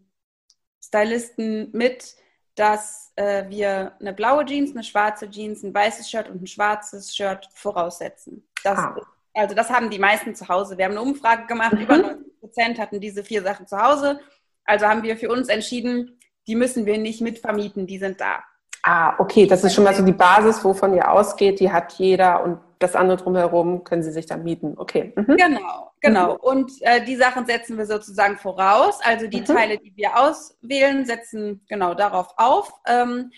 Stylisten 0.82 1.70
mit, 1.72 2.16
dass 2.54 3.12
äh, 3.16 3.44
wir 3.48 3.92
eine 4.00 4.12
blaue 4.12 4.44
Jeans, 4.44 4.72
eine 4.72 4.82
schwarze 4.82 5.30
Jeans, 5.30 5.62
ein 5.62 5.74
weißes 5.74 6.10
Shirt 6.10 6.28
und 6.28 6.42
ein 6.42 6.46
schwarzes 6.46 7.14
Shirt 7.14 7.48
voraussetzen. 7.54 8.46
Das, 8.64 8.78
ah. 8.78 8.96
Also 9.34 9.54
das 9.54 9.70
haben 9.70 9.90
die 9.90 10.00
meisten 10.00 10.34
zu 10.34 10.48
Hause. 10.48 10.76
Wir 10.76 10.86
haben 10.86 10.92
eine 10.92 11.02
Umfrage 11.02 11.46
gemacht, 11.46 11.74
mhm. 11.74 11.80
über 11.80 11.96
90 11.96 12.27
Prozent 12.48 12.78
hatten 12.78 13.00
diese 13.00 13.22
vier 13.22 13.42
Sachen 13.42 13.66
zu 13.66 13.80
Hause. 13.80 14.20
Also 14.64 14.86
haben 14.86 15.02
wir 15.02 15.16
für 15.16 15.30
uns 15.30 15.48
entschieden, 15.48 16.18
die 16.46 16.56
müssen 16.56 16.86
wir 16.86 16.98
nicht 16.98 17.20
mitvermieten, 17.20 17.86
die 17.86 17.98
sind 17.98 18.20
da. 18.20 18.42
Ah, 18.82 19.14
okay, 19.18 19.46
das 19.46 19.64
ist 19.64 19.74
schon 19.74 19.84
mal 19.84 19.94
so 19.94 20.04
die 20.04 20.12
Basis, 20.12 20.64
wovon 20.64 20.94
ihr 20.94 21.10
ausgeht, 21.10 21.60
die 21.60 21.70
hat 21.70 21.92
jeder 21.94 22.42
und 22.42 22.58
das 22.78 22.94
andere 22.94 23.16
drumherum 23.16 23.84
können 23.84 24.02
sie 24.02 24.12
sich 24.12 24.26
dann 24.26 24.44
mieten. 24.44 24.74
Okay. 24.76 25.12
Mhm. 25.16 25.36
Genau, 25.36 25.92
genau. 26.00 26.34
Mhm. 26.34 26.40
Und 26.40 26.72
äh, 26.82 27.04
die 27.04 27.16
Sachen 27.16 27.44
setzen 27.44 27.76
wir 27.76 27.86
sozusagen 27.86 28.36
voraus. 28.36 29.00
Also 29.02 29.26
die 29.26 29.40
mhm. 29.40 29.46
Teile, 29.46 29.78
die 29.78 29.94
wir 29.96 30.16
auswählen, 30.16 31.04
setzen 31.04 31.64
genau 31.68 31.94
darauf 31.94 32.28
auf. 32.36 32.72
Ähm, 32.86 33.30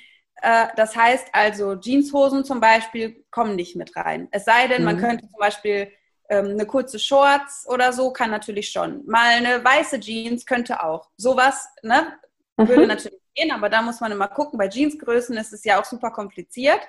äh, 0.42 0.66
das 0.76 0.94
heißt 0.94 1.28
also, 1.32 1.74
Jeanshosen 1.74 2.44
zum 2.44 2.60
Beispiel 2.60 3.24
kommen 3.30 3.56
nicht 3.56 3.76
mit 3.76 3.96
rein. 3.96 4.28
Es 4.30 4.44
sei 4.44 4.68
denn, 4.68 4.84
man 4.84 4.96
mhm. 4.96 5.00
könnte 5.00 5.28
zum 5.28 5.38
Beispiel 5.38 5.90
eine 6.38 6.66
kurze 6.66 6.98
Shorts 6.98 7.66
oder 7.68 7.92
so, 7.92 8.12
kann 8.12 8.30
natürlich 8.30 8.70
schon. 8.70 9.04
Mal 9.06 9.34
eine 9.34 9.64
weiße 9.64 10.00
Jeans 10.00 10.46
könnte 10.46 10.82
auch. 10.82 11.10
Sowas, 11.16 11.68
ne? 11.82 12.18
Würde 12.56 12.82
mhm. 12.82 12.88
natürlich 12.88 13.18
gehen, 13.34 13.52
aber 13.52 13.68
da 13.68 13.82
muss 13.82 14.00
man 14.00 14.12
immer 14.12 14.28
gucken. 14.28 14.58
Bei 14.58 14.68
Jeansgrößen 14.68 15.36
ist 15.36 15.52
es 15.52 15.64
ja 15.64 15.80
auch 15.80 15.84
super 15.84 16.10
kompliziert 16.10 16.80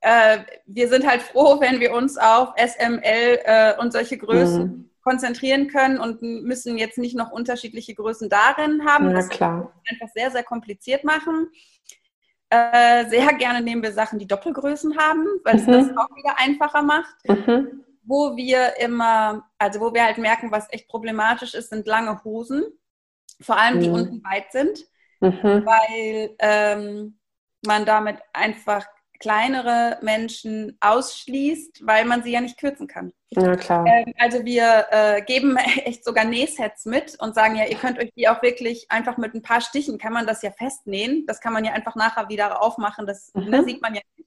äh, 0.00 0.38
wir 0.66 0.88
sind 0.88 1.06
halt 1.06 1.22
froh, 1.22 1.60
wenn 1.60 1.80
wir 1.80 1.92
uns 1.92 2.16
auf 2.16 2.54
SML 2.56 3.40
äh, 3.44 3.78
und 3.78 3.92
solche 3.92 4.18
Größen 4.18 4.62
mhm. 4.62 4.90
konzentrieren 5.02 5.68
können 5.68 5.98
und 5.98 6.22
müssen 6.22 6.78
jetzt 6.78 6.98
nicht 6.98 7.16
noch 7.16 7.32
unterschiedliche 7.32 7.94
Größen 7.94 8.28
darin 8.28 8.84
haben. 8.86 9.10
Ja, 9.10 9.26
klar. 9.26 9.72
einfach 9.90 10.08
sehr, 10.14 10.30
sehr 10.30 10.44
kompliziert 10.44 11.04
machen. 11.04 11.48
Äh, 12.48 13.08
sehr 13.08 13.26
gerne 13.34 13.60
nehmen 13.60 13.82
wir 13.82 13.92
Sachen, 13.92 14.20
die 14.20 14.28
Doppelgrößen 14.28 14.96
haben, 14.96 15.26
weil 15.42 15.56
es 15.56 15.66
mhm. 15.66 15.72
das 15.72 15.96
auch 15.96 16.14
wieder 16.16 16.38
einfacher 16.38 16.82
macht. 16.82 17.16
Mhm. 17.26 17.84
Wo 18.06 18.36
wir 18.36 18.78
immer, 18.78 19.48
also 19.58 19.80
wo 19.80 19.92
wir 19.92 20.04
halt 20.04 20.18
merken, 20.18 20.50
was 20.50 20.72
echt 20.72 20.88
problematisch 20.88 21.54
ist, 21.54 21.70
sind 21.70 21.86
lange 21.86 22.22
Hosen. 22.24 22.64
Vor 23.40 23.58
allem, 23.58 23.80
die 23.80 23.88
mhm. 23.88 23.94
unten 23.94 24.24
weit 24.24 24.52
sind. 24.52 24.86
Mhm. 25.20 25.66
Weil 25.66 26.36
ähm, 26.38 27.18
man 27.66 27.84
damit 27.84 28.18
einfach 28.32 28.86
kleinere 29.18 29.98
Menschen 30.02 30.76
ausschließt, 30.80 31.86
weil 31.86 32.04
man 32.04 32.22
sie 32.22 32.32
ja 32.32 32.40
nicht 32.40 32.58
kürzen 32.58 32.86
kann. 32.86 33.12
Ja, 33.30 33.56
klar. 33.56 33.86
Ähm, 33.86 34.12
also 34.18 34.44
wir 34.44 34.86
äh, 34.90 35.22
geben 35.22 35.56
echt 35.84 36.04
sogar 36.04 36.24
Nähsets 36.24 36.84
mit 36.84 37.16
und 37.20 37.34
sagen 37.34 37.56
ja, 37.56 37.64
ihr 37.66 37.76
könnt 37.76 37.98
euch 37.98 38.10
die 38.16 38.28
auch 38.28 38.42
wirklich 38.42 38.90
einfach 38.90 39.16
mit 39.16 39.34
ein 39.34 39.42
paar 39.42 39.60
Stichen, 39.60 39.98
kann 39.98 40.12
man 40.12 40.26
das 40.26 40.42
ja 40.42 40.50
festnähen. 40.50 41.24
Das 41.26 41.40
kann 41.40 41.52
man 41.52 41.64
ja 41.64 41.72
einfach 41.72 41.96
nachher 41.96 42.28
wieder 42.28 42.62
aufmachen, 42.62 43.06
das 43.06 43.32
mhm. 43.34 43.50
ne, 43.50 43.64
sieht 43.64 43.82
man 43.82 43.94
ja 43.94 44.00
nicht. 44.16 44.25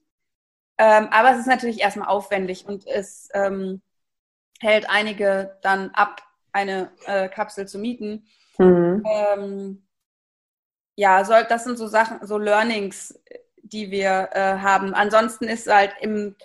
Ähm, 0.80 1.10
aber 1.12 1.32
es 1.32 1.40
ist 1.40 1.48
natürlich 1.48 1.82
erstmal 1.82 2.08
aufwendig 2.08 2.66
und 2.66 2.88
es 2.88 3.28
ähm, 3.34 3.82
hält 4.62 4.90
einige 4.90 5.58
dann 5.62 5.92
ab, 5.92 6.24
eine 6.54 6.90
äh, 7.06 7.28
Kapsel 7.28 7.68
zu 7.68 7.78
mieten. 7.78 8.26
Mhm. 8.58 9.04
Ähm, 9.06 9.88
ja, 10.96 11.24
soll, 11.26 11.44
das 11.50 11.66
sind 11.66 11.78
so 11.78 11.88
Sachen, 11.88 12.26
so 12.26 12.38
Learnings, 12.38 13.20
die 13.62 13.92
wir 13.92 14.30
äh, 14.32 14.58
haben. 14.60 14.94
Ansonsten 14.94 15.46
ist 15.46 15.68
halt 15.68 15.94
im 16.00 16.36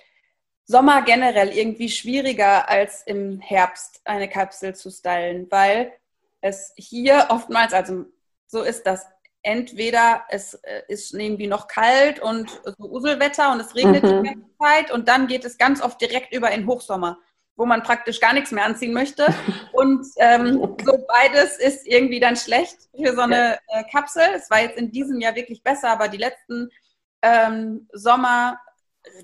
Sommer 0.64 1.02
generell 1.02 1.50
irgendwie 1.50 1.88
schwieriger 1.88 2.68
als 2.68 3.02
im 3.04 3.40
Herbst 3.40 4.00
eine 4.04 4.28
Kapsel 4.28 4.74
zu 4.74 4.90
stylen, 4.90 5.46
weil 5.50 5.92
es 6.40 6.72
hier 6.76 7.26
oftmals, 7.28 7.72
also 7.72 8.06
so 8.46 8.62
ist 8.62 8.84
das, 8.84 9.06
entweder 9.44 10.24
es 10.30 10.54
äh, 10.54 10.82
ist 10.88 11.14
irgendwie 11.14 11.46
noch 11.46 11.68
kalt 11.68 12.18
und 12.18 12.50
so 12.64 12.90
Uselwetter 12.90 13.52
und 13.52 13.60
es 13.60 13.74
regnet 13.74 14.02
mhm. 14.02 14.22
die 14.22 14.30
ganze 14.30 14.56
Zeit 14.60 14.90
und 14.90 15.06
dann 15.06 15.26
geht 15.26 15.44
es 15.44 15.58
ganz 15.58 15.80
oft 15.80 16.00
direkt 16.00 16.34
über 16.34 16.50
in 16.50 16.66
Hochsommer, 16.66 17.18
wo 17.56 17.66
man 17.66 17.82
praktisch 17.82 18.20
gar 18.20 18.32
nichts 18.32 18.50
mehr 18.50 18.64
anziehen 18.64 18.92
möchte. 18.92 19.26
Und 19.72 20.04
ähm, 20.16 20.76
so 20.84 21.06
beides 21.06 21.56
ist 21.58 21.86
irgendwie 21.86 22.18
dann 22.18 22.36
schlecht 22.36 22.88
für 22.96 23.14
so 23.14 23.20
eine 23.20 23.58
äh, 23.68 23.84
Kapsel. 23.92 24.24
Es 24.34 24.50
war 24.50 24.60
jetzt 24.60 24.76
in 24.76 24.90
diesem 24.90 25.20
Jahr 25.20 25.36
wirklich 25.36 25.62
besser, 25.62 25.90
aber 25.90 26.08
die 26.08 26.16
letzten 26.16 26.68
ähm, 27.22 27.88
Sommer, 27.92 28.58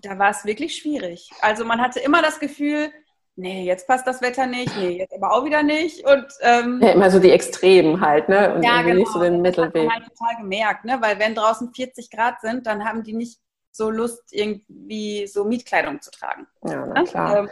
da 0.02 0.16
war 0.16 0.30
es 0.30 0.44
wirklich 0.44 0.76
schwierig. 0.76 1.30
Also 1.40 1.64
man 1.64 1.80
hatte 1.80 1.98
immer 1.98 2.22
das 2.22 2.38
Gefühl, 2.38 2.92
nee, 3.36 3.64
jetzt 3.64 3.86
passt 3.86 4.06
das 4.06 4.20
Wetter 4.22 4.46
nicht, 4.46 4.76
nee, 4.76 4.98
jetzt 4.98 5.14
aber 5.14 5.32
auch 5.32 5.44
wieder 5.44 5.62
nicht. 5.62 6.06
Und, 6.06 6.26
ähm, 6.40 6.80
ja, 6.82 6.90
immer 6.90 7.10
so 7.10 7.18
die 7.18 7.30
Extremen 7.30 8.00
halt, 8.00 8.28
ne? 8.28 8.54
Und 8.54 8.62
ja, 8.62 8.82
genau. 8.82 8.96
nicht 8.96 9.12
so 9.12 9.20
den 9.20 9.42
Mittelweg. 9.42 9.72
Das 9.72 9.82
hat 9.82 9.88
man 9.88 10.02
halt 10.02 10.16
total 10.16 10.36
gemerkt, 10.42 10.84
ne? 10.84 10.98
Weil 11.00 11.18
wenn 11.18 11.34
draußen 11.34 11.72
40 11.74 12.10
Grad 12.10 12.40
sind, 12.40 12.66
dann 12.66 12.84
haben 12.84 13.02
die 13.02 13.14
nicht 13.14 13.40
so 13.72 13.90
Lust, 13.90 14.32
irgendwie 14.32 15.26
so 15.26 15.44
Mietkleidung 15.44 16.00
zu 16.00 16.10
tragen. 16.10 16.46
Ja, 16.64 16.86
na 16.86 17.04
klar. 17.04 17.38
Ähm, 17.38 17.50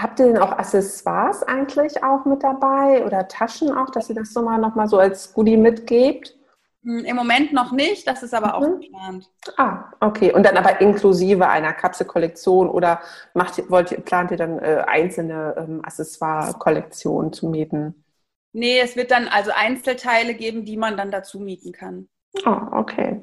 Habt 0.00 0.18
ihr 0.18 0.26
denn 0.26 0.38
auch 0.38 0.52
Accessoires 0.52 1.42
eigentlich 1.42 2.02
auch 2.02 2.24
mit 2.24 2.42
dabei 2.42 3.04
oder 3.04 3.28
Taschen 3.28 3.70
auch, 3.76 3.90
dass 3.90 4.08
ihr 4.08 4.14
das 4.14 4.32
so 4.32 4.40
mal 4.40 4.56
nochmal 4.56 4.88
so 4.88 4.98
als 4.98 5.34
Goodie 5.34 5.58
mitgebt? 5.58 6.38
Hm, 6.82 7.04
Im 7.04 7.16
Moment 7.16 7.52
noch 7.52 7.72
nicht, 7.72 8.06
das 8.06 8.22
ist 8.22 8.32
aber 8.32 8.48
mhm. 8.48 8.54
auch 8.54 8.80
geplant. 8.80 9.30
Ah, 9.56 9.92
okay. 10.00 10.32
Und 10.32 10.44
dann 10.44 10.56
aber 10.56 10.80
inklusive 10.80 11.48
einer 11.48 11.72
Kapselkollektion 11.72 12.68
oder 12.68 13.00
macht, 13.34 13.70
wollt 13.70 13.92
ihr, 13.92 14.00
plant 14.00 14.30
ihr 14.30 14.38
dann 14.38 14.58
äh, 14.58 14.84
einzelne 14.86 15.54
ähm, 15.58 15.84
Accessoire-Kollektionen 15.84 17.32
zu 17.32 17.48
mieten? 17.48 18.04
Nee, 18.52 18.80
es 18.80 18.96
wird 18.96 19.10
dann 19.10 19.28
also 19.28 19.50
Einzelteile 19.54 20.34
geben, 20.34 20.64
die 20.64 20.76
man 20.76 20.96
dann 20.96 21.10
dazu 21.10 21.38
mieten 21.38 21.72
kann. 21.72 22.08
Ah, 22.44 22.78
okay. 22.78 23.22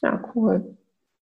Ja, 0.00 0.22
cool. 0.34 0.76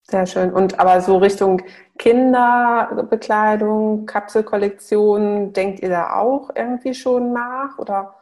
Sehr 0.02 0.26
schön. 0.26 0.52
Und 0.52 0.78
aber 0.80 1.00
so 1.00 1.18
Richtung 1.18 1.62
Kinderbekleidung, 1.98 4.06
Kapselkollektion, 4.06 5.52
denkt 5.52 5.80
ihr 5.80 5.88
da 5.88 6.16
auch 6.16 6.50
irgendwie 6.54 6.94
schon 6.94 7.32
nach? 7.32 7.78
Oder? 7.78 8.14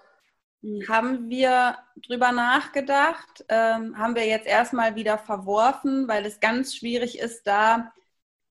Haben 0.89 1.31
wir 1.31 1.79
drüber 2.07 2.33
nachgedacht, 2.33 3.45
ähm, 3.49 3.97
haben 3.97 4.17
wir 4.17 4.27
jetzt 4.27 4.47
erstmal 4.47 4.97
wieder 4.97 5.17
verworfen, 5.17 6.09
weil 6.09 6.27
es 6.27 6.41
ganz 6.41 6.75
schwierig 6.75 7.19
ist, 7.19 7.47
da 7.47 7.93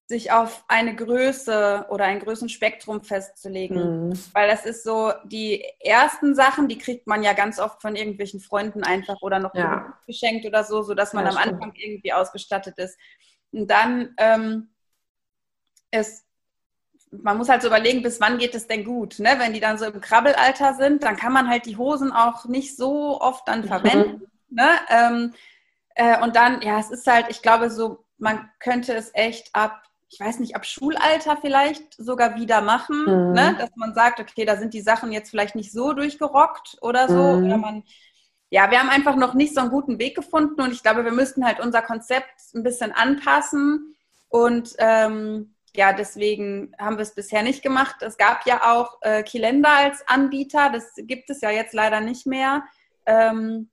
sich 0.08 0.32
auf 0.32 0.64
eine 0.70 0.96
Größe 0.96 1.86
oder 1.90 2.06
ein 2.06 2.22
Größenspektrum 2.22 3.04
festzulegen. 3.04 4.08
Mhm. 4.08 4.20
Weil 4.32 4.48
das 4.48 4.66
ist 4.66 4.84
so, 4.84 5.12
die 5.26 5.66
ersten 5.82 6.34
Sachen, 6.34 6.70
die 6.70 6.78
kriegt 6.78 7.08
man 7.08 7.24
ja 7.24 7.34
ganz 7.34 7.60
oft 7.60 7.82
von 7.82 7.98
irgendwelchen 7.98 8.40
Freunden 8.40 8.84
einfach 8.84 9.22
oder 9.22 9.40
noch 9.40 9.54
ja. 9.54 10.00
geschenkt 10.08 10.46
oder 10.46 10.64
so, 10.64 10.82
sodass 10.82 11.12
man 11.12 11.26
ja, 11.26 11.32
am 11.32 11.38
Anfang 11.38 11.74
irgendwie 11.76 12.14
ausgestattet 12.14 12.78
ist. 12.78 12.98
Und 13.52 13.70
dann 13.70 14.14
ähm, 14.18 14.70
ist 15.92 16.27
man 17.12 17.38
muss 17.38 17.50
halt 17.50 17.62
so 17.62 17.68
überlegen, 17.68 18.02
bis 18.02 18.20
wann 18.20 18.38
geht 18.38 18.56
es 18.56 18.68
denn 18.68 18.84
gut. 18.84 19.20
Ne? 19.20 19.36
Wenn 19.38 19.54
die 19.54 19.60
dann 19.60 19.78
so 19.78 19.86
im 19.86 20.02
Krabbelalter 20.02 20.74
sind, 20.74 21.04
dann 21.04 21.16
kann 21.16 21.34
man 21.34 21.48
halt 21.50 21.66
die 21.66 21.78
Hosen 21.78 22.12
auch 22.12 22.46
nicht 22.46 22.76
so 22.76 23.20
oft 23.22 23.48
dann 23.48 23.62
mhm. 23.62 23.68
verwenden. 23.68 24.22
Mhm. 24.50 24.56
Ne? 24.56 24.70
Ähm, 24.90 25.34
äh, 25.96 26.22
und 26.22 26.36
dann, 26.36 26.62
ja, 26.62 26.80
es 26.80 26.92
ist 26.92 27.08
halt, 27.08 27.28
ich 27.30 27.42
glaube, 27.42 27.70
so, 27.70 28.06
man 28.18 28.50
könnte 28.60 28.94
es 28.94 29.12
echt 29.14 29.50
ab, 29.54 29.84
ich 30.10 30.20
weiß 30.20 30.40
nicht, 30.40 30.56
ab 30.56 30.66
Schulalter 30.66 31.38
vielleicht 31.38 31.94
sogar 31.94 32.36
wieder 32.36 32.62
machen, 32.62 33.02
mhm. 33.02 33.34
ne? 33.34 33.56
dass 33.58 33.70
man 33.76 33.94
sagt, 33.94 34.20
okay, 34.20 34.46
da 34.46 34.58
sind 34.58 34.74
die 34.74 34.82
Sachen 34.82 35.12
jetzt 35.12 35.30
vielleicht 35.30 35.56
nicht 35.56 35.72
so 35.72 35.94
durchgerockt 35.94 36.78
oder 36.82 37.08
so. 37.08 37.38
Mhm. 37.38 37.46
Oder 37.46 37.58
man, 37.58 37.84
ja, 38.50 38.72
wir 38.72 38.80
haben 38.80 38.90
einfach 38.90 39.16
noch 39.16 39.34
nicht 39.34 39.54
so 39.54 39.62
einen 39.62 39.70
guten 39.70 40.00
Weg 40.00 40.16
gefunden 40.16 40.62
und 40.62 40.72
ich 40.72 40.84
glaube, 40.84 41.04
wir 41.04 41.12
müssten 41.12 41.46
halt 41.46 41.60
unser 41.60 41.82
Konzept 41.82 42.30
ein 42.54 42.64
bisschen 42.64 42.92
anpassen 42.92 43.96
und 44.30 44.76
ähm, 44.78 45.54
ja, 45.76 45.94
deswegen 45.94 46.74
haben 46.80 46.98
wir 46.98 47.04
es 47.04 47.14
bisher 47.14 47.44
nicht 47.44 47.62
gemacht. 47.62 47.98
Es 48.02 48.18
gab 48.18 48.46
ja 48.46 48.74
auch 48.74 48.98
äh, 49.02 49.24
Kilender 49.24 49.70
als 49.72 50.08
Anbieter, 50.08 50.70
das 50.72 50.94
gibt 50.98 51.30
es 51.30 51.42
ja 51.42 51.52
jetzt 51.52 51.74
leider 51.74 52.02
nicht 52.02 52.26
mehr. 52.26 52.64
Ähm, 53.06 53.70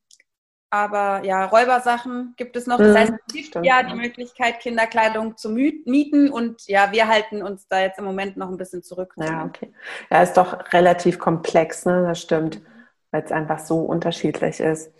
aber 0.75 1.25
ja, 1.25 1.45
Räubersachen 1.45 2.35
gibt 2.37 2.57
es 2.57 2.67
noch. 2.67 2.79
Das 2.79 2.89
mhm, 2.89 2.99
heißt, 2.99 3.13
es 3.13 3.33
gibt 3.33 3.47
stimmt, 3.47 3.65
ja 3.65 3.85
die 3.85 3.95
Möglichkeit, 3.95 4.59
Kinderkleidung 4.59 5.37
zu 5.37 5.49
mieten 5.49 6.31
und 6.31 6.67
ja, 6.67 6.91
wir 6.91 7.07
halten 7.07 7.45
uns 7.45 7.69
da 7.69 7.81
jetzt 7.81 8.01
im 8.01 8.05
Moment 8.05 8.37
noch 8.37 8.49
ein 8.49 8.57
bisschen 8.57 8.83
zurück. 8.83 9.15
Ja, 9.17 9.45
okay. 9.45 9.73
Ja, 10.11 10.23
ist 10.23 10.37
doch 10.37 10.73
relativ 10.73 11.21
komplex, 11.21 11.87
ne? 11.87 12.03
Das 12.09 12.21
stimmt, 12.21 12.61
weil 13.13 13.23
es 13.23 13.31
einfach 13.31 13.61
so 13.61 13.83
unterschiedlich 13.83 14.59
ist. 14.59 14.91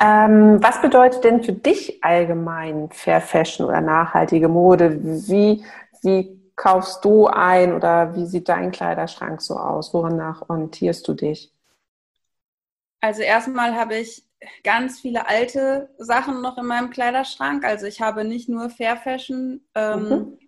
Ähm, 0.00 0.62
was 0.62 0.80
bedeutet 0.80 1.22
denn 1.22 1.42
für 1.42 1.52
dich 1.52 2.02
allgemein 2.02 2.88
Fair 2.90 3.20
Fashion 3.20 3.66
oder 3.66 3.82
nachhaltige 3.82 4.48
Mode? 4.48 4.98
Wie, 5.02 5.64
wie 6.04 6.40
kaufst 6.56 7.04
du 7.04 7.26
ein 7.26 7.72
oder 7.72 8.14
wie 8.14 8.26
sieht 8.26 8.48
dein 8.48 8.70
Kleiderschrank 8.70 9.42
so 9.42 9.56
aus? 9.56 9.92
Wonach 9.92 10.48
orientierst 10.48 11.06
du 11.08 11.14
dich? 11.14 11.52
Also 13.00 13.22
erstmal 13.22 13.74
habe 13.74 13.96
ich 13.96 14.24
ganz 14.62 15.00
viele 15.00 15.26
alte 15.28 15.90
Sachen 15.98 16.42
noch 16.42 16.58
in 16.58 16.66
meinem 16.66 16.90
Kleiderschrank. 16.90 17.64
Also 17.64 17.86
ich 17.86 18.00
habe 18.00 18.24
nicht 18.24 18.48
nur 18.48 18.70
Fair 18.70 18.96
Fashion, 18.96 19.62
ähm, 19.74 20.08
mhm. 20.08 20.38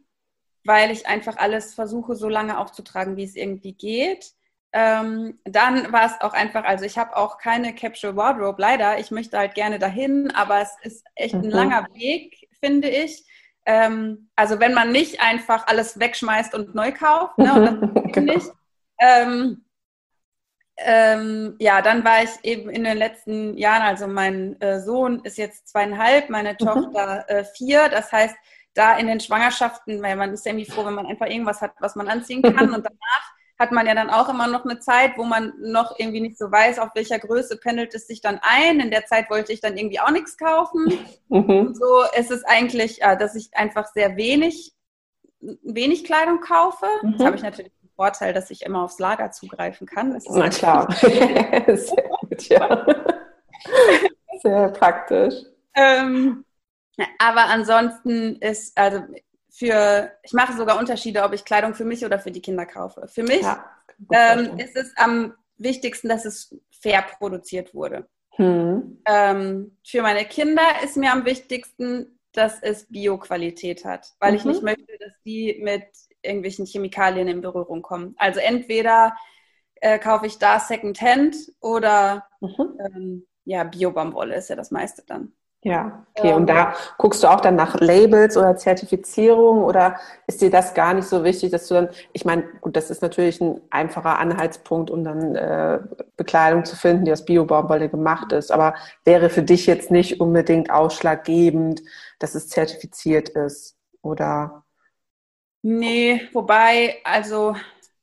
weil 0.64 0.90
ich 0.90 1.06
einfach 1.06 1.36
alles 1.36 1.74
versuche, 1.74 2.14
so 2.14 2.28
lange 2.28 2.58
aufzutragen, 2.58 3.16
wie 3.16 3.24
es 3.24 3.36
irgendwie 3.36 3.72
geht. 3.72 4.32
Ähm, 4.72 5.38
dann 5.44 5.92
war 5.92 6.06
es 6.06 6.20
auch 6.20 6.34
einfach, 6.34 6.64
also 6.64 6.84
ich 6.84 6.98
habe 6.98 7.16
auch 7.16 7.38
keine 7.38 7.74
Capsule 7.74 8.16
Wardrobe, 8.16 8.60
leider. 8.60 8.98
Ich 8.98 9.10
möchte 9.10 9.38
halt 9.38 9.54
gerne 9.54 9.78
dahin, 9.78 10.30
aber 10.32 10.60
es 10.60 10.76
ist 10.82 11.06
echt 11.14 11.34
mhm. 11.34 11.44
ein 11.44 11.50
langer 11.50 11.88
Weg, 11.94 12.48
finde 12.60 12.88
ich. 12.88 13.24
Ähm, 13.66 14.30
also 14.36 14.60
wenn 14.60 14.74
man 14.74 14.92
nicht 14.92 15.20
einfach 15.20 15.66
alles 15.66 15.98
wegschmeißt 15.98 16.54
und 16.54 16.74
neu 16.74 16.92
kauft, 16.92 17.36
ne, 17.36 17.52
und 17.52 17.96
das 17.96 18.02
genau. 18.12 18.34
nicht. 18.34 18.50
Ähm, 19.00 19.64
ähm, 20.78 21.56
ja, 21.58 21.80
dann 21.80 22.04
war 22.04 22.22
ich 22.22 22.30
eben 22.42 22.68
in 22.70 22.84
den 22.84 22.98
letzten 22.98 23.56
Jahren, 23.56 23.82
also 23.82 24.06
mein 24.06 24.60
äh, 24.60 24.80
Sohn 24.80 25.20
ist 25.24 25.38
jetzt 25.38 25.68
zweieinhalb, 25.68 26.28
meine 26.28 26.52
mhm. 26.52 26.58
Tochter 26.58 27.24
äh, 27.28 27.44
vier. 27.44 27.88
Das 27.88 28.12
heißt, 28.12 28.36
da 28.74 28.96
in 28.98 29.06
den 29.06 29.20
Schwangerschaften, 29.20 30.02
weil 30.02 30.16
man 30.16 30.32
ist 30.32 30.44
ja 30.44 30.52
irgendwie 30.52 30.70
froh, 30.70 30.84
wenn 30.84 30.94
man 30.94 31.06
einfach 31.06 31.26
irgendwas 31.26 31.62
hat, 31.62 31.72
was 31.80 31.96
man 31.96 32.08
anziehen 32.08 32.42
kann. 32.42 32.70
Und 32.74 32.84
danach 32.84 33.35
hat 33.58 33.72
man 33.72 33.86
ja 33.86 33.94
dann 33.94 34.10
auch 34.10 34.28
immer 34.28 34.46
noch 34.46 34.64
eine 34.64 34.78
Zeit, 34.80 35.12
wo 35.16 35.24
man 35.24 35.54
noch 35.58 35.98
irgendwie 35.98 36.20
nicht 36.20 36.38
so 36.38 36.50
weiß, 36.50 36.78
auf 36.78 36.90
welcher 36.94 37.18
Größe 37.18 37.56
pendelt 37.56 37.94
es 37.94 38.06
sich 38.06 38.20
dann 38.20 38.38
ein. 38.42 38.80
In 38.80 38.90
der 38.90 39.06
Zeit 39.06 39.30
wollte 39.30 39.52
ich 39.52 39.60
dann 39.60 39.76
irgendwie 39.76 40.00
auch 40.00 40.10
nichts 40.10 40.36
kaufen. 40.36 40.92
Mhm. 41.28 41.74
So 41.74 42.04
ist 42.16 42.30
es 42.30 42.44
eigentlich, 42.44 43.02
äh, 43.02 43.16
dass 43.16 43.34
ich 43.34 43.50
einfach 43.56 43.88
sehr 43.88 44.16
wenig, 44.16 44.72
wenig 45.40 46.04
Kleidung 46.04 46.40
kaufe. 46.40 46.86
Mhm. 47.02 47.16
Das 47.18 47.26
habe 47.26 47.36
ich 47.36 47.42
natürlich 47.42 47.72
Vorteil, 47.96 48.34
dass 48.34 48.50
ich 48.50 48.62
immer 48.62 48.82
aufs 48.82 48.98
Lager 48.98 49.30
zugreifen 49.32 49.86
kann. 49.86 50.20
Na 50.28 50.48
klar. 50.50 50.92
Sehr 51.00 52.10
gut, 52.20 52.48
ja. 52.48 52.86
Sehr 54.42 54.68
praktisch. 54.68 55.34
Ähm, 55.74 56.44
aber 57.18 57.46
ansonsten 57.46 58.36
ist, 58.36 58.76
also 58.76 59.02
für, 59.56 60.12
ich 60.22 60.34
mache 60.34 60.54
sogar 60.54 60.78
Unterschiede, 60.78 61.22
ob 61.22 61.32
ich 61.32 61.44
Kleidung 61.44 61.72
für 61.74 61.86
mich 61.86 62.04
oder 62.04 62.18
für 62.18 62.30
die 62.30 62.42
Kinder 62.42 62.66
kaufe. 62.66 63.08
Für 63.08 63.22
mich 63.22 63.40
ja, 63.40 63.64
ähm, 64.12 64.58
ist 64.58 64.76
es 64.76 64.92
am 64.96 65.32
wichtigsten, 65.56 66.08
dass 66.08 66.26
es 66.26 66.54
fair 66.70 67.02
produziert 67.02 67.72
wurde. 67.72 68.06
Hm. 68.32 69.00
Ähm, 69.06 69.78
für 69.82 70.02
meine 70.02 70.26
Kinder 70.26 70.62
ist 70.84 70.98
mir 70.98 71.10
am 71.10 71.24
wichtigsten, 71.24 72.18
dass 72.32 72.58
es 72.60 72.86
Bio-Qualität 72.90 73.86
hat, 73.86 74.12
weil 74.20 74.32
mhm. 74.32 74.36
ich 74.36 74.44
nicht 74.44 74.62
möchte, 74.62 74.98
dass 75.00 75.12
die 75.24 75.58
mit 75.62 75.86
irgendwelchen 76.20 76.66
Chemikalien 76.66 77.26
in 77.26 77.40
Berührung 77.40 77.80
kommen. 77.80 78.14
Also 78.18 78.40
entweder 78.40 79.16
äh, 79.76 79.98
kaufe 79.98 80.26
ich 80.26 80.38
da 80.38 80.60
Secondhand 80.60 81.34
oder 81.60 82.26
mhm. 82.40 82.78
ähm, 82.78 83.26
ja, 83.44 83.64
Bio-Baumwolle 83.64 84.34
ist 84.34 84.50
ja 84.50 84.56
das 84.56 84.70
meiste 84.70 85.02
dann. 85.06 85.32
Ja, 85.66 86.06
okay. 86.14 86.32
Und 86.32 86.46
da 86.46 86.76
guckst 86.96 87.24
du 87.24 87.26
auch 87.26 87.40
dann 87.40 87.56
nach 87.56 87.74
Labels 87.80 88.36
oder 88.36 88.56
Zertifizierung 88.56 89.64
oder 89.64 89.96
ist 90.28 90.40
dir 90.40 90.48
das 90.48 90.74
gar 90.74 90.94
nicht 90.94 91.08
so 91.08 91.24
wichtig, 91.24 91.50
dass 91.50 91.66
du 91.66 91.74
dann, 91.74 91.88
ich 92.12 92.24
meine, 92.24 92.44
gut, 92.60 92.76
das 92.76 92.88
ist 92.88 93.02
natürlich 93.02 93.40
ein 93.40 93.60
einfacher 93.70 94.20
Anhaltspunkt, 94.20 94.92
um 94.92 95.02
dann 95.02 95.34
äh, 95.34 95.80
Bekleidung 96.16 96.64
zu 96.64 96.76
finden, 96.76 97.04
die 97.04 97.10
aus 97.10 97.24
Bio-Baumwolle 97.24 97.88
gemacht 97.88 98.30
ist, 98.30 98.52
aber 98.52 98.76
wäre 99.04 99.28
für 99.28 99.42
dich 99.42 99.66
jetzt 99.66 99.90
nicht 99.90 100.20
unbedingt 100.20 100.70
ausschlaggebend, 100.70 101.82
dass 102.20 102.36
es 102.36 102.48
zertifiziert 102.48 103.30
ist 103.30 103.76
oder? 104.02 104.64
Nee, 105.62 106.28
wobei, 106.32 107.00
also 107.02 107.56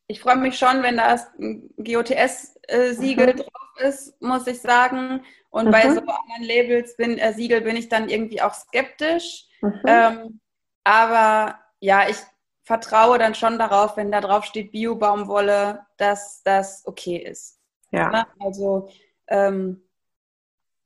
ich 0.07 0.19
freue 0.19 0.35
mich 0.35 0.57
schon, 0.57 0.83
wenn 0.83 0.97
da 0.97 1.17
ein 1.39 1.69
GOTS-Siegel 1.77 3.35
mhm. 3.35 3.37
drauf 3.37 3.79
ist, 3.79 4.21
muss 4.21 4.47
ich 4.47 4.59
sagen. 4.59 5.23
Und 5.53 5.67
mhm. 5.67 5.71
bei 5.71 5.83
so 5.83 5.99
anderen 5.99 6.43
Labels 6.43 6.97
bin, 6.97 7.19
äh, 7.19 7.31
Siegel 7.31 7.61
bin 7.61 7.75
ich 7.75 7.87
dann 7.87 8.09
irgendwie 8.09 8.41
auch 8.41 8.55
skeptisch. 8.55 9.45
Mhm. 9.61 9.81
Ähm, 9.85 10.39
aber 10.83 11.59
ja, 11.79 12.09
ich 12.09 12.17
vertraue 12.63 13.19
dann 13.19 13.35
schon 13.35 13.59
darauf, 13.59 13.95
wenn 13.95 14.11
da 14.11 14.19
drauf 14.19 14.45
steht 14.45 14.71
Bio-Baumwolle, 14.71 15.85
dass 15.97 16.41
das 16.41 16.81
okay 16.87 17.17
ist. 17.17 17.59
Ja. 17.91 18.09
Ne? 18.09 18.27
Also 18.39 18.89
ähm, 19.27 19.83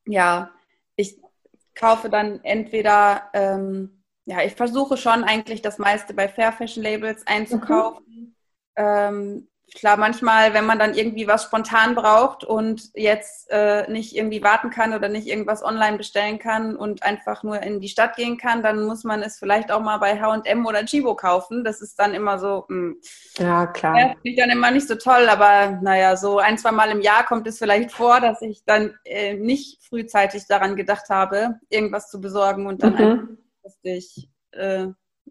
ja, 0.05 0.51
ich 0.97 1.17
kaufe 1.73 2.09
dann 2.09 2.43
entweder 2.43 3.29
ähm, 3.33 4.03
ja, 4.25 4.41
ich 4.41 4.55
versuche 4.55 4.97
schon 4.97 5.23
eigentlich 5.23 5.61
das 5.61 5.77
meiste 5.77 6.13
bei 6.13 6.27
Fair 6.27 6.51
Fashion 6.51 6.83
Labels 6.83 7.25
einzukaufen. 7.25 8.05
Mhm. 8.05 8.35
Ähm, 8.75 9.47
klar, 9.75 9.97
manchmal, 9.97 10.53
wenn 10.53 10.65
man 10.65 10.79
dann 10.79 10.93
irgendwie 10.93 11.27
was 11.27 11.43
spontan 11.43 11.95
braucht 11.95 12.43
und 12.43 12.89
jetzt 12.93 13.49
äh, 13.49 13.89
nicht 13.91 14.15
irgendwie 14.15 14.43
warten 14.43 14.69
kann 14.69 14.93
oder 14.93 15.09
nicht 15.09 15.27
irgendwas 15.27 15.63
online 15.63 15.97
bestellen 15.97 16.39
kann 16.39 16.75
und 16.75 17.03
einfach 17.03 17.43
nur 17.43 17.61
in 17.61 17.79
die 17.79 17.89
Stadt 17.89 18.15
gehen 18.15 18.37
kann, 18.37 18.63
dann 18.63 18.85
muss 18.85 19.03
man 19.03 19.21
es 19.21 19.37
vielleicht 19.37 19.71
auch 19.71 19.81
mal 19.81 19.97
bei 19.97 20.19
H&M 20.19 20.65
oder 20.65 20.85
Chibo 20.85 21.15
kaufen. 21.15 21.63
Das 21.63 21.81
ist 21.81 21.99
dann 21.99 22.13
immer 22.13 22.39
so, 22.39 22.65
mh, 22.67 22.77
hm, 22.77 23.01
ja 23.37 23.67
klar, 23.67 23.99
ja, 23.99 24.07
finde 24.07 24.29
ich 24.29 24.37
dann 24.37 24.49
immer 24.49 24.71
nicht 24.71 24.87
so 24.87 24.95
toll, 24.95 25.27
aber 25.29 25.79
naja, 25.81 26.15
so 26.15 26.39
ein, 26.39 26.57
zwei 26.57 26.71
Mal 26.71 26.91
im 26.91 27.01
Jahr 27.01 27.25
kommt 27.25 27.47
es 27.47 27.59
vielleicht 27.59 27.91
vor, 27.91 28.19
dass 28.19 28.41
ich 28.41 28.63
dann 28.65 28.97
äh, 29.03 29.35
nicht 29.35 29.83
frühzeitig 29.83 30.47
daran 30.47 30.75
gedacht 30.75 31.09
habe, 31.09 31.59
irgendwas 31.69 32.09
zu 32.09 32.21
besorgen 32.21 32.67
und 32.67 32.83
dann 32.83 32.93
mhm. 32.93 32.99
einfach 32.99 33.37
ich 33.83 34.29
äh, 34.51 34.87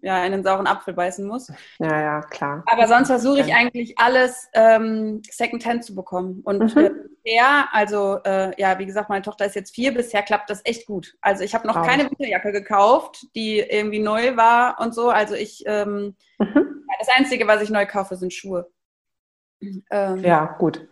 ja, 0.07 0.25
in 0.25 0.31
den 0.31 0.45
sauren 0.45 0.69
Apfel 0.69 0.95
beißen 0.95 1.27
muss. 1.27 1.53
Ja, 1.81 2.01
ja, 2.01 2.21
klar. 2.21 2.63
Aber 2.67 2.87
sonst 2.87 3.09
versuche 3.09 3.41
ich 3.41 3.53
eigentlich 3.53 3.99
alles 3.99 4.49
ähm, 4.55 5.21
Secondhand 5.29 5.85
zu 5.85 5.97
bekommen. 5.97 6.43
Und 6.45 6.77
mhm. 6.77 7.09
äh, 7.25 7.41
also 7.73 8.21
äh, 8.25 8.53
ja, 8.57 8.79
wie 8.79 8.87
gesagt, 8.87 9.09
meine 9.09 9.23
Tochter 9.23 9.47
ist 9.47 9.57
jetzt 9.57 9.75
vier, 9.75 9.93
bisher 9.93 10.23
klappt 10.23 10.49
das 10.49 10.61
echt 10.65 10.87
gut. 10.87 11.17
Also 11.21 11.43
ich 11.43 11.57
habe 11.57 11.67
noch 11.67 11.75
wow. 11.75 11.85
keine 11.85 12.05
Winterjacke 12.05 12.53
gekauft, 12.53 13.27
die 13.35 13.59
irgendwie 13.59 13.99
neu 13.99 14.37
war 14.37 14.79
und 14.81 14.95
so. 14.95 15.11
Also 15.11 15.35
ich, 15.35 15.65
ähm, 15.67 16.15
mhm. 16.39 16.85
das 17.01 17.09
Einzige, 17.17 17.49
was 17.49 17.61
ich 17.63 17.71
neu 17.71 17.85
kaufe, 17.85 18.15
sind 18.15 18.33
Schuhe. 18.33 18.71
Ähm, 19.91 20.19
ja, 20.19 20.55
gut. 20.57 20.87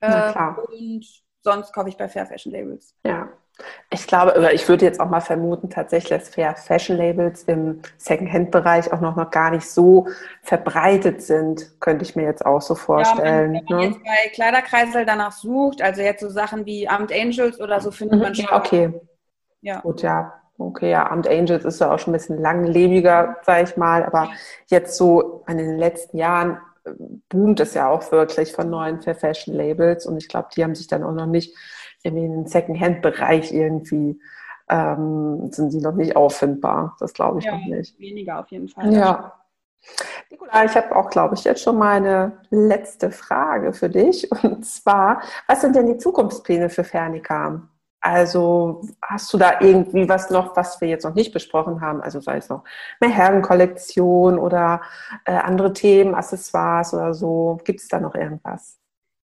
Äh, 0.00 0.32
und 0.72 1.06
sonst 1.42 1.72
kaufe 1.72 1.88
ich 1.88 1.96
bei 1.96 2.08
Fair 2.08 2.26
Fashion 2.26 2.52
Labels. 2.52 2.96
Ja. 3.06 3.28
Ich 3.90 4.06
glaube, 4.08 4.36
oder 4.36 4.52
ich 4.52 4.68
würde 4.68 4.84
jetzt 4.84 4.98
auch 4.98 5.08
mal 5.08 5.20
vermuten, 5.20 5.70
tatsächlich, 5.70 6.10
dass 6.10 6.28
Fair 6.28 6.56
Fashion 6.56 6.96
Labels 6.96 7.44
im 7.44 7.82
Secondhand-Bereich 7.98 8.92
auch 8.92 9.00
noch, 9.00 9.14
noch 9.14 9.30
gar 9.30 9.50
nicht 9.50 9.68
so 9.68 10.08
verbreitet 10.42 11.22
sind, 11.22 11.80
könnte 11.80 12.04
ich 12.04 12.16
mir 12.16 12.24
jetzt 12.24 12.44
auch 12.44 12.60
so 12.60 12.74
vorstellen. 12.74 13.54
Ja, 13.54 13.60
wenn 13.60 13.76
man 13.76 13.78
ne? 13.78 13.86
jetzt 13.86 14.04
bei 14.04 14.28
Kleiderkreisel 14.32 15.06
danach 15.06 15.32
sucht, 15.32 15.82
also 15.82 16.02
jetzt 16.02 16.20
so 16.20 16.28
Sachen 16.28 16.66
wie 16.66 16.88
Amt 16.88 17.12
Angels 17.12 17.60
oder 17.60 17.80
so, 17.80 17.92
findet 17.92 18.20
man 18.20 18.30
mhm, 18.30 18.34
schon. 18.34 18.46
Ja, 18.46 18.56
okay. 18.56 19.00
Ja. 19.60 19.80
Gut, 19.80 20.02
ja. 20.02 20.40
Okay, 20.58 20.90
ja, 20.90 21.10
Amt 21.10 21.28
Angels 21.28 21.64
ist 21.64 21.80
ja 21.80 21.92
auch 21.92 21.98
schon 21.98 22.12
ein 22.12 22.18
bisschen 22.18 22.40
langlebiger, 22.40 23.38
sage 23.42 23.64
ich 23.64 23.76
mal, 23.76 24.04
aber 24.04 24.30
jetzt 24.66 24.96
so 24.96 25.44
in 25.48 25.58
den 25.58 25.78
letzten 25.78 26.16
Jahren 26.16 26.58
äh, 26.84 26.90
boomt 27.28 27.58
es 27.58 27.74
ja 27.74 27.88
auch 27.88 28.12
wirklich 28.12 28.52
von 28.52 28.70
neuen 28.70 29.02
Fair 29.02 29.16
Fashion 29.16 29.54
Labels 29.54 30.06
und 30.06 30.16
ich 30.16 30.28
glaube, 30.28 30.48
die 30.56 30.62
haben 30.62 30.76
sich 30.76 30.86
dann 30.86 31.02
auch 31.02 31.12
noch 31.12 31.26
nicht 31.26 31.56
in 32.04 32.14
den 32.14 32.46
Second-Hand-Bereich 32.46 33.52
irgendwie 33.52 34.20
ähm, 34.68 35.50
sind 35.50 35.70
sie 35.72 35.80
noch 35.80 35.94
nicht 35.94 36.16
auffindbar. 36.16 36.96
Das 37.00 37.12
glaube 37.12 37.40
ich 37.40 37.46
ja, 37.46 37.56
noch 37.56 37.66
nicht. 37.66 37.98
Weniger 37.98 38.40
auf 38.40 38.48
jeden 38.48 38.68
Fall. 38.68 38.92
Ja. 38.92 39.32
Nicola, 40.30 40.64
ich 40.64 40.74
habe 40.74 40.94
auch, 40.96 41.10
glaube 41.10 41.34
ich, 41.34 41.44
jetzt 41.44 41.62
schon 41.62 41.76
mal 41.76 41.96
eine 41.96 42.38
letzte 42.50 43.10
Frage 43.10 43.72
für 43.72 43.90
dich. 43.90 44.30
Und 44.44 44.64
zwar, 44.64 45.22
was 45.46 45.60
sind 45.60 45.76
denn 45.76 45.86
die 45.86 45.98
Zukunftspläne 45.98 46.70
für 46.70 46.84
Fernica? 46.84 47.68
Also 48.00 48.82
hast 49.00 49.32
du 49.32 49.38
da 49.38 49.60
irgendwie 49.60 50.06
was 50.06 50.28
noch, 50.28 50.54
was 50.56 50.78
wir 50.82 50.88
jetzt 50.88 51.04
noch 51.04 51.14
nicht 51.14 51.32
besprochen 51.32 51.80
haben? 51.80 52.02
Also 52.02 52.20
sei 52.20 52.36
es 52.36 52.50
noch 52.50 52.64
eine 53.00 53.10
Herrenkollektion 53.10 54.38
oder 54.38 54.82
äh, 55.24 55.32
andere 55.32 55.72
Themen, 55.72 56.14
Accessoires 56.14 56.92
oder 56.92 57.14
so. 57.14 57.58
Gibt 57.64 57.80
es 57.80 57.88
da 57.88 58.00
noch 58.00 58.14
irgendwas? 58.14 58.78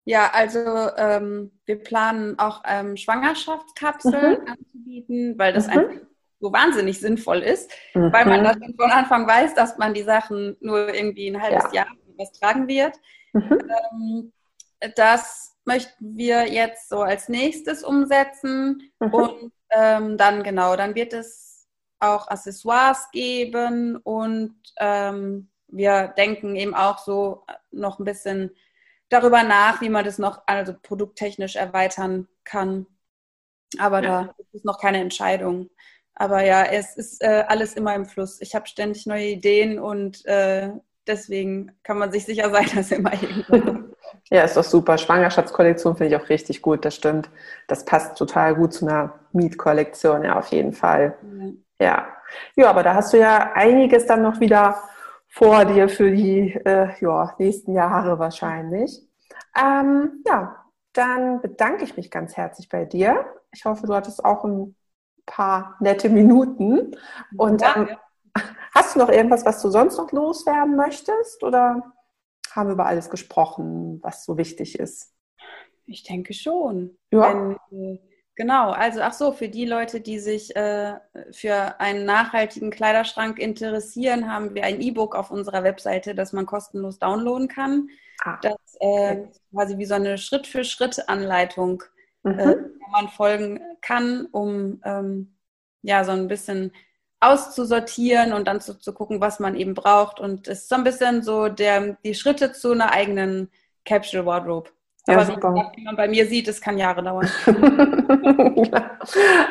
Ja, 0.05 0.31
also 0.33 0.59
ähm, 0.97 1.51
wir 1.65 1.79
planen 1.81 2.37
auch 2.37 2.63
ähm, 2.65 2.97
Schwangerschaftskapseln 2.97 4.41
mhm. 4.41 4.47
anzubieten, 4.47 5.39
weil 5.39 5.53
das 5.53 5.67
mhm. 5.67 5.73
einfach 5.73 5.95
so 6.39 6.51
wahnsinnig 6.51 6.99
sinnvoll 6.99 7.39
ist, 7.39 7.71
mhm. 7.93 8.11
weil 8.11 8.25
man 8.25 8.43
das 8.43 8.57
von 8.57 8.91
Anfang 8.91 9.25
weiß, 9.27 9.53
dass 9.55 9.77
man 9.77 9.93
die 9.93 10.03
Sachen 10.03 10.57
nur 10.59 10.93
irgendwie 10.93 11.29
ein 11.29 11.41
halbes 11.41 11.65
ja. 11.71 11.85
Jahr 11.85 11.87
was 12.17 12.31
tragen 12.33 12.67
wird. 12.67 12.99
Mhm. 13.33 13.59
Ähm, 13.91 14.33
das 14.95 15.55
möchten 15.65 16.17
wir 16.17 16.51
jetzt 16.51 16.89
so 16.89 17.01
als 17.01 17.29
nächstes 17.29 17.83
umsetzen 17.83 18.91
mhm. 18.99 19.13
und 19.13 19.51
ähm, 19.69 20.17
dann 20.17 20.43
genau, 20.43 20.75
dann 20.75 20.95
wird 20.95 21.13
es 21.13 21.67
auch 21.99 22.27
Accessoires 22.27 23.09
geben 23.11 23.95
und 23.97 24.55
ähm, 24.77 25.49
wir 25.67 26.09
denken 26.09 26.55
eben 26.55 26.75
auch 26.75 26.99
so 26.99 27.45
noch 27.71 27.99
ein 27.99 28.05
bisschen 28.05 28.51
darüber 29.13 29.43
nach, 29.43 29.81
wie 29.81 29.89
man 29.89 30.03
das 30.03 30.17
noch 30.17 30.41
also 30.45 30.73
produkttechnisch 30.81 31.55
erweitern 31.55 32.27
kann. 32.43 32.85
Aber 33.79 34.03
ja. 34.03 34.23
da 34.23 34.35
ist 34.51 34.65
noch 34.65 34.79
keine 34.79 34.99
Entscheidung. 34.99 35.69
Aber 36.15 36.43
ja, 36.43 36.63
es 36.63 36.95
ist 36.95 37.23
äh, 37.23 37.43
alles 37.47 37.73
immer 37.73 37.95
im 37.95 38.05
Fluss. 38.05 38.39
Ich 38.41 38.53
habe 38.55 38.67
ständig 38.67 39.05
neue 39.05 39.25
Ideen 39.25 39.79
und 39.79 40.25
äh, 40.25 40.69
deswegen 41.07 41.71
kann 41.83 41.97
man 41.97 42.11
sich 42.11 42.25
sicher 42.25 42.49
sein, 42.51 42.67
dass 42.75 42.91
immer 42.91 43.13
irgendwo. 43.13 43.89
ja, 44.29 44.43
ist 44.43 44.57
doch 44.57 44.63
super. 44.63 44.97
Schwangerschaftskollektion 44.97 45.95
finde 45.95 46.15
ich 46.15 46.21
auch 46.21 46.29
richtig 46.29 46.61
gut, 46.61 46.85
das 46.85 46.95
stimmt. 46.95 47.29
Das 47.67 47.85
passt 47.85 48.17
total 48.17 48.55
gut 48.55 48.73
zu 48.73 48.85
einer 48.85 49.19
Mietkollektion, 49.31 50.23
ja, 50.23 50.37
auf 50.37 50.47
jeden 50.47 50.73
Fall. 50.73 51.17
Ja. 51.79 51.85
ja. 51.85 52.07
Ja, 52.55 52.69
aber 52.69 52.81
da 52.81 52.95
hast 52.95 53.13
du 53.13 53.19
ja 53.19 53.51
einiges 53.53 54.07
dann 54.07 54.23
noch 54.23 54.39
wieder 54.39 54.81
vor 55.33 55.65
dir 55.65 55.89
für 55.89 56.11
die 56.11 56.53
äh, 56.53 56.89
ja, 56.99 57.33
nächsten 57.39 57.73
Jahre 57.73 58.19
wahrscheinlich. 58.19 59.01
Ähm, 59.59 60.23
ja, 60.27 60.63
dann 60.93 61.41
bedanke 61.41 61.83
ich 61.83 61.97
mich 61.97 62.11
ganz 62.11 62.37
herzlich 62.37 62.69
bei 62.69 62.85
dir. 62.85 63.25
Ich 63.51 63.65
hoffe, 63.65 63.87
du 63.87 63.95
hattest 63.95 64.23
auch 64.23 64.43
ein 64.43 64.75
paar 65.25 65.75
nette 65.79 66.09
Minuten. 66.09 66.95
Und 67.35 67.63
ähm, 67.63 67.89
hast 68.75 68.93
du 68.93 68.99
noch 68.99 69.09
irgendwas, 69.09 69.43
was 69.43 69.59
du 69.59 69.69
sonst 69.69 69.97
noch 69.97 70.11
loswerden 70.11 70.75
möchtest? 70.75 71.43
Oder 71.43 71.81
haben 72.51 72.69
wir 72.69 72.73
über 72.73 72.85
alles 72.85 73.09
gesprochen, 73.09 73.99
was 74.03 74.25
so 74.25 74.37
wichtig 74.37 74.77
ist? 74.77 75.15
Ich 75.87 76.03
denke 76.03 76.35
schon. 76.35 76.95
Ja. 77.11 77.57
Wenn, 77.71 77.95
äh, 77.95 77.99
Genau, 78.35 78.71
also 78.71 79.01
ach 79.01 79.13
so, 79.13 79.31
für 79.31 79.47
die 79.47 79.65
Leute, 79.65 80.01
die 80.01 80.17
sich 80.17 80.55
äh, 80.55 80.95
für 81.31 81.79
einen 81.79 82.05
nachhaltigen 82.05 82.71
Kleiderschrank 82.71 83.37
interessieren, 83.37 84.31
haben 84.31 84.55
wir 84.55 84.63
ein 84.63 84.81
E-Book 84.81 85.15
auf 85.15 85.29
unserer 85.29 85.63
Webseite, 85.63 86.15
das 86.15 86.33
man 86.33 86.47
kostenlos 86.47 86.97
downloaden 86.97 87.47
kann. 87.47 87.89
Ah, 88.23 88.39
das 88.41 88.55
äh, 88.79 89.27
quasi 89.51 89.77
wie 89.77 89.85
so 89.85 89.93
eine 89.93 90.17
Schritt-für-Schritt-Anleitung, 90.17 91.83
äh, 92.25 92.29
mhm. 92.29 92.39
äh, 92.39 92.55
man 92.91 93.09
folgen 93.09 93.59
kann, 93.81 94.25
um 94.31 94.81
ähm, 94.83 95.35
ja 95.83 96.03
so 96.03 96.11
ein 96.11 96.27
bisschen 96.27 96.71
auszusortieren 97.19 98.33
und 98.33 98.47
dann 98.47 98.61
zu, 98.61 98.79
zu 98.79 98.93
gucken, 98.93 99.21
was 99.21 99.39
man 99.39 99.55
eben 99.55 99.75
braucht. 99.75 100.19
Und 100.19 100.47
es 100.47 100.61
ist 100.61 100.69
so 100.69 100.75
ein 100.75 100.83
bisschen 100.83 101.21
so 101.21 101.49
der, 101.49 101.97
die 102.03 102.15
Schritte 102.15 102.51
zu 102.51 102.71
einer 102.71 102.91
eigenen 102.91 103.51
Capsule 103.85 104.25
Wardrobe. 104.25 104.71
Ja, 105.07 105.15
Aber 105.15 105.25
super. 105.25 105.71
wie 105.75 105.83
man 105.83 105.95
bei 105.97 106.07
mir 106.07 106.25
sieht, 106.25 106.47
es 106.47 106.61
kann 106.61 106.77
Jahre 106.77 107.03
dauern. 107.03 107.27
ja. 108.55 108.91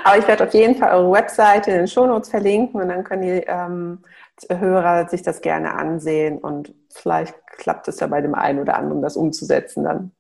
Aber 0.04 0.18
ich 0.18 0.26
werde 0.26 0.44
auf 0.44 0.54
jeden 0.54 0.76
Fall 0.76 0.92
eure 0.92 1.12
Webseite 1.12 1.70
in 1.70 1.76
den 1.78 1.88
Shownotes 1.88 2.30
verlinken 2.30 2.80
und 2.80 2.88
dann 2.88 3.04
können 3.04 3.22
die 3.22 3.44
ähm, 3.46 3.98
Hörer 4.48 5.08
sich 5.08 5.22
das 5.22 5.42
gerne 5.42 5.74
ansehen 5.74 6.38
und 6.38 6.74
vielleicht 6.90 7.34
klappt 7.58 7.86
es 7.88 8.00
ja 8.00 8.06
bei 8.06 8.22
dem 8.22 8.34
einen 8.34 8.60
oder 8.60 8.76
anderen, 8.76 9.02
das 9.02 9.16
umzusetzen 9.16 9.84
dann. 9.84 10.12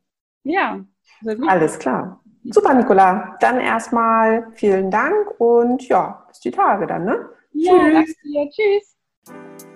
Ja. 0.44 0.80
Alles 1.48 1.78
klar. 1.78 2.20
Super, 2.50 2.74
Nicola. 2.74 3.36
Dann 3.40 3.60
erstmal 3.60 4.48
vielen 4.52 4.90
Dank 4.90 5.40
und 5.40 5.86
ja, 5.88 6.24
bis 6.28 6.40
die 6.40 6.50
Tage 6.50 6.86
dann, 6.86 7.04
ne? 7.04 7.28
Ja, 7.52 7.72
Tschüss. 7.72 7.92
danke 7.92 8.12
dir. 8.24 8.50
Tschüss. 8.50 8.91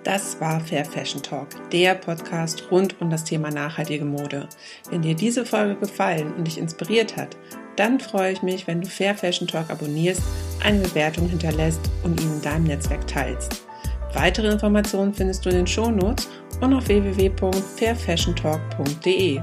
Das 0.03 0.39
war 0.39 0.59
Fair 0.61 0.85
Fashion 0.85 1.21
Talk, 1.21 1.49
der 1.71 1.95
Podcast 1.95 2.63
rund 2.71 3.01
um 3.01 3.09
das 3.09 3.25
Thema 3.25 3.51
nachhaltige 3.51 4.05
Mode. 4.05 4.47
Wenn 4.89 5.01
dir 5.01 5.15
diese 5.15 5.45
Folge 5.45 5.75
gefallen 5.75 6.33
und 6.35 6.45
dich 6.45 6.57
inspiriert 6.57 7.17
hat, 7.17 7.35
dann 7.75 7.99
freue 7.99 8.31
ich 8.31 8.41
mich, 8.41 8.67
wenn 8.67 8.79
du 8.81 8.87
Fair 8.87 9.15
Fashion 9.15 9.47
Talk 9.47 9.69
abonnierst, 9.69 10.21
eine 10.63 10.79
Bewertung 10.79 11.27
hinterlässt 11.27 11.81
und 12.03 12.21
ihn 12.21 12.35
in 12.35 12.41
deinem 12.41 12.63
Netzwerk 12.63 13.05
teilst. 13.05 13.65
Weitere 14.13 14.47
Informationen 14.47 15.13
findest 15.13 15.45
du 15.45 15.49
in 15.49 15.57
den 15.57 15.67
Shownotes 15.67 16.29
und 16.61 16.73
auf 16.73 16.87
www.fairfashiontalk.de. 16.87 19.41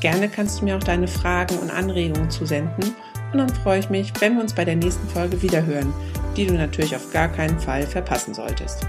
Gerne 0.00 0.28
kannst 0.28 0.60
du 0.60 0.64
mir 0.64 0.76
auch 0.76 0.82
deine 0.82 1.08
Fragen 1.08 1.58
und 1.58 1.70
Anregungen 1.70 2.30
zusenden 2.30 2.96
und 3.32 3.38
dann 3.38 3.50
freue 3.50 3.80
ich 3.80 3.90
mich, 3.90 4.12
wenn 4.20 4.34
wir 4.34 4.42
uns 4.42 4.54
bei 4.54 4.64
der 4.64 4.76
nächsten 4.76 5.08
Folge 5.08 5.42
wiederhören, 5.42 5.92
die 6.36 6.46
du 6.46 6.54
natürlich 6.54 6.94
auf 6.96 7.12
gar 7.12 7.28
keinen 7.28 7.60
Fall 7.60 7.86
verpassen 7.86 8.34
solltest. 8.34 8.86